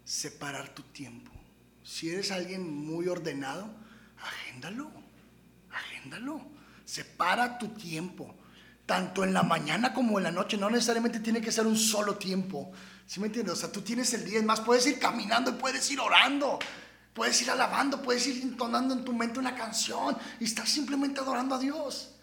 [0.03, 1.36] separar tu tiempo
[1.86, 3.69] si eres alguien muy ordenado,
[4.19, 4.91] agéndalo,
[5.71, 6.41] agéndalo.
[6.83, 8.36] Separa tu tiempo,
[8.88, 10.57] tanto en la mañana como en la noche.
[10.57, 12.71] No necesariamente tiene que ser un solo tiempo.
[13.05, 13.53] ¿Sí me entiendes?
[13.53, 16.57] O sea, tú tienes el día, es más, puedes ir caminando y puedes ir orando.
[17.13, 21.55] Puedes ir alabando, puedes ir entonando en tu mente una canción y estar simplemente adorando
[21.55, 22.15] a Dios.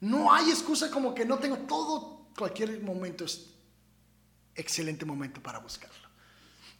[0.00, 3.50] No hay excusa como que no tengo todo, cualquier momento es
[4.54, 6.03] excelente momento para buscarlo.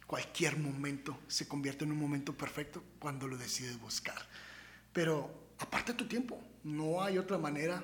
[0.07, 4.17] Cualquier momento se convierte en un momento perfecto cuando lo decides buscar.
[4.93, 5.29] Pero
[5.59, 7.83] aparta tu tiempo, no hay otra manera.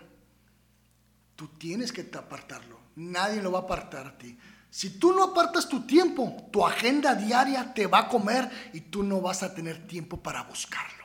[1.36, 4.38] Tú tienes que apartarlo, nadie lo va a apartar a ti.
[4.70, 9.04] Si tú no apartas tu tiempo, tu agenda diaria te va a comer y tú
[9.04, 11.04] no vas a tener tiempo para buscarlo.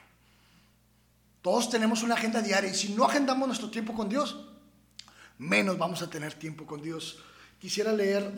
[1.43, 4.49] Todos tenemos una agenda diaria y si no agendamos nuestro tiempo con Dios,
[5.39, 7.21] menos vamos a tener tiempo con Dios.
[7.59, 8.31] Quisiera leer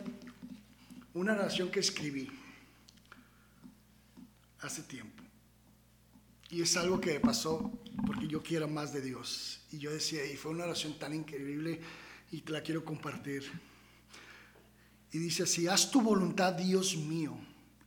[1.13, 2.38] una oración que escribí
[4.61, 5.23] hace tiempo.
[6.49, 7.71] Y es algo que pasó
[8.07, 9.61] porque yo quiero más de Dios.
[9.71, 11.79] Y yo decía, y fue una oración tan increíble
[12.31, 13.43] y te la quiero compartir.
[15.11, 17.37] Y dice así, haz tu voluntad, Dios mío.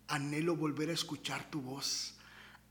[0.08, 2.14] Anhelo volver a escuchar tu voz.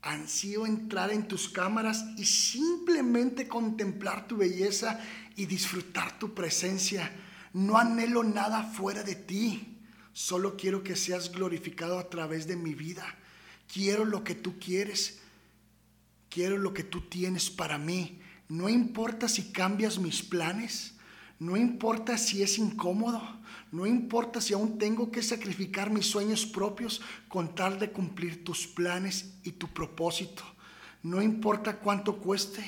[0.00, 4.98] Ansío entrar en tus cámaras y simplemente contemplar tu belleza
[5.36, 7.10] y disfrutar tu presencia.
[7.52, 9.78] No anhelo nada fuera de ti.
[10.12, 13.04] Solo quiero que seas glorificado a través de mi vida.
[13.72, 15.20] Quiero lo que tú quieres.
[16.28, 18.20] Quiero lo que tú tienes para mí.
[18.48, 20.94] No importa si cambias mis planes.
[21.38, 23.22] No importa si es incómodo.
[23.70, 28.66] No importa si aún tengo que sacrificar mis sueños propios con tal de cumplir tus
[28.66, 30.42] planes y tu propósito.
[31.02, 32.62] No importa cuánto cueste.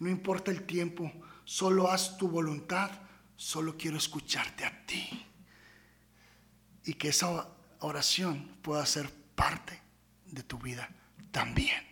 [0.00, 1.12] No importa el tiempo.
[1.44, 2.90] Solo haz tu voluntad.
[3.36, 5.08] Solo quiero escucharte a ti
[6.84, 7.46] y que esa
[7.78, 9.87] oración pueda ser parte
[10.30, 10.90] de tu vida
[11.30, 11.82] también.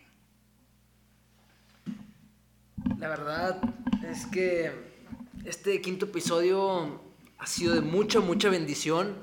[2.98, 3.60] La verdad
[4.08, 4.72] es que
[5.44, 7.00] este quinto episodio
[7.38, 9.14] ha sido de mucha, mucha bendición.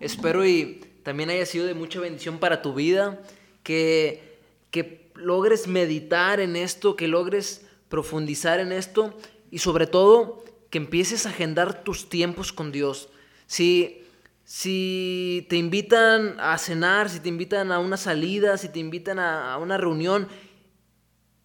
[0.00, 3.20] Espero y también haya sido de mucha bendición para tu vida.
[3.62, 4.38] Que,
[4.70, 9.18] que logres meditar en esto, que logres profundizar en esto
[9.50, 13.08] y sobre todo que empieces a agendar tus tiempos con Dios.
[13.46, 14.04] Si
[14.48, 19.54] si te invitan a cenar, si te invitan a una salida, si te invitan a,
[19.58, 20.26] una reunión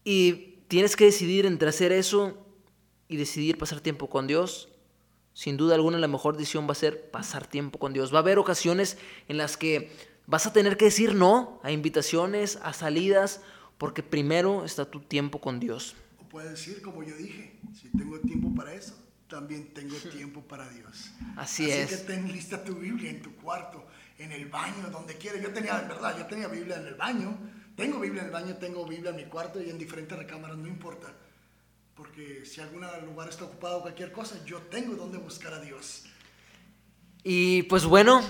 [0.04, 2.46] y tienes que decidir entre hacer eso
[3.06, 4.70] y decidir pasar tiempo con Dios,
[5.34, 8.10] sin duda alguna la mejor decisión va a ser pasar tiempo con Dios.
[8.10, 8.96] Va a haber ocasiones
[9.28, 9.92] en las que
[10.26, 13.42] vas a tener que decir no a invitaciones, a salidas,
[13.76, 15.94] porque primero está tu tiempo con Dios.
[16.22, 18.94] O puedes decir, como yo dije, si tengo tiempo para eso,
[19.28, 21.10] también tengo tiempo para Dios.
[21.36, 21.86] Así, es.
[21.92, 23.86] Así que ten lista tu Biblia en tu cuarto,
[24.18, 25.42] en el baño, donde quieras.
[25.42, 27.36] Yo tenía, en verdad, yo tenía Biblia en el baño.
[27.76, 30.68] Tengo Biblia en el baño, tengo Biblia en mi cuarto y en diferentes recámaras, no
[30.68, 31.12] importa.
[31.96, 36.04] Porque si algún lugar está ocupado o cualquier cosa, yo tengo donde buscar a Dios.
[37.24, 38.22] Y pues bueno,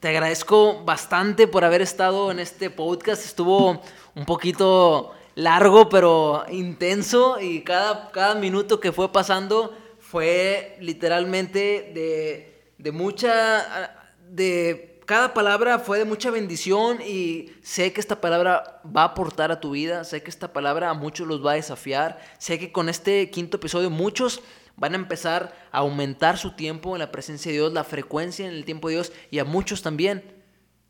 [0.00, 3.24] te agradezco bastante por haber estado en este podcast.
[3.24, 3.82] Estuvo
[4.14, 9.76] un poquito largo, pero intenso y cada, cada minuto que fue pasando
[10.08, 13.92] fue literalmente de, de mucha,
[14.30, 19.50] de cada palabra fue de mucha bendición y sé que esta palabra va a aportar
[19.50, 22.70] a tu vida, sé que esta palabra a muchos los va a desafiar, sé que
[22.70, 24.42] con este quinto episodio muchos
[24.76, 28.52] van a empezar a aumentar su tiempo en la presencia de Dios, la frecuencia en
[28.52, 30.36] el tiempo de Dios y a muchos también.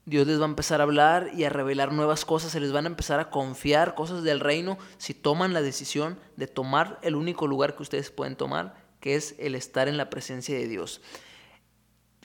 [0.05, 2.85] Dios les va a empezar a hablar y a revelar nuevas cosas, se les van
[2.85, 7.47] a empezar a confiar cosas del reino si toman la decisión de tomar el único
[7.47, 11.00] lugar que ustedes pueden tomar que es el estar en la presencia de Dios.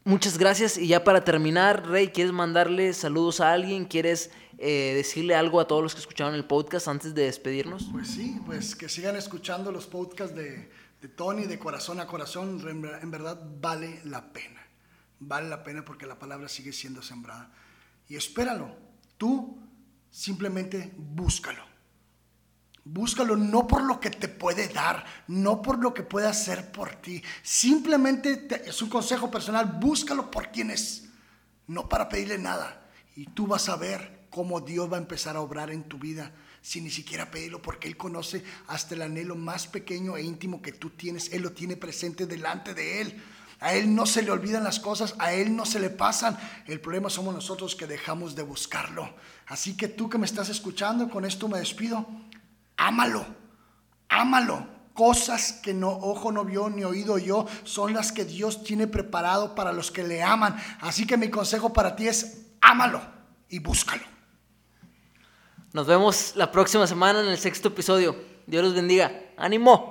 [0.03, 3.85] Muchas gracias y ya para terminar, Rey, ¿quieres mandarle saludos a alguien?
[3.85, 7.87] ¿Quieres eh, decirle algo a todos los que escucharon el podcast antes de despedirnos?
[7.91, 12.59] Pues sí, pues que sigan escuchando los podcasts de, de Tony, de corazón a corazón,
[12.67, 14.65] en verdad vale la pena.
[15.19, 17.51] Vale la pena porque la palabra sigue siendo sembrada.
[18.09, 18.75] Y espéralo,
[19.19, 19.61] tú
[20.09, 21.70] simplemente búscalo.
[22.83, 26.95] Búscalo no por lo que te puede dar, no por lo que puede hacer por
[26.95, 27.21] ti.
[27.43, 31.05] Simplemente es un consejo personal, búscalo por quien es,
[31.67, 32.89] no para pedirle nada.
[33.15, 36.31] Y tú vas a ver cómo Dios va a empezar a obrar en tu vida
[36.63, 40.71] sin ni siquiera pedirlo, porque Él conoce hasta el anhelo más pequeño e íntimo que
[40.71, 41.31] tú tienes.
[41.33, 43.23] Él lo tiene presente delante de Él.
[43.59, 46.37] A Él no se le olvidan las cosas, a Él no se le pasan.
[46.65, 49.13] El problema somos nosotros que dejamos de buscarlo.
[49.45, 52.07] Así que tú que me estás escuchando, con esto me despido
[52.81, 53.25] ámalo,
[54.09, 54.67] ámalo.
[54.93, 59.55] Cosas que no ojo no vio ni oído yo son las que Dios tiene preparado
[59.55, 60.57] para los que le aman.
[60.81, 63.01] Así que mi consejo para ti es ámalo
[63.47, 64.03] y búscalo.
[65.71, 68.15] Nos vemos la próxima semana en el sexto episodio.
[68.45, 69.11] Dios los bendiga.
[69.37, 69.90] ¡Ánimo!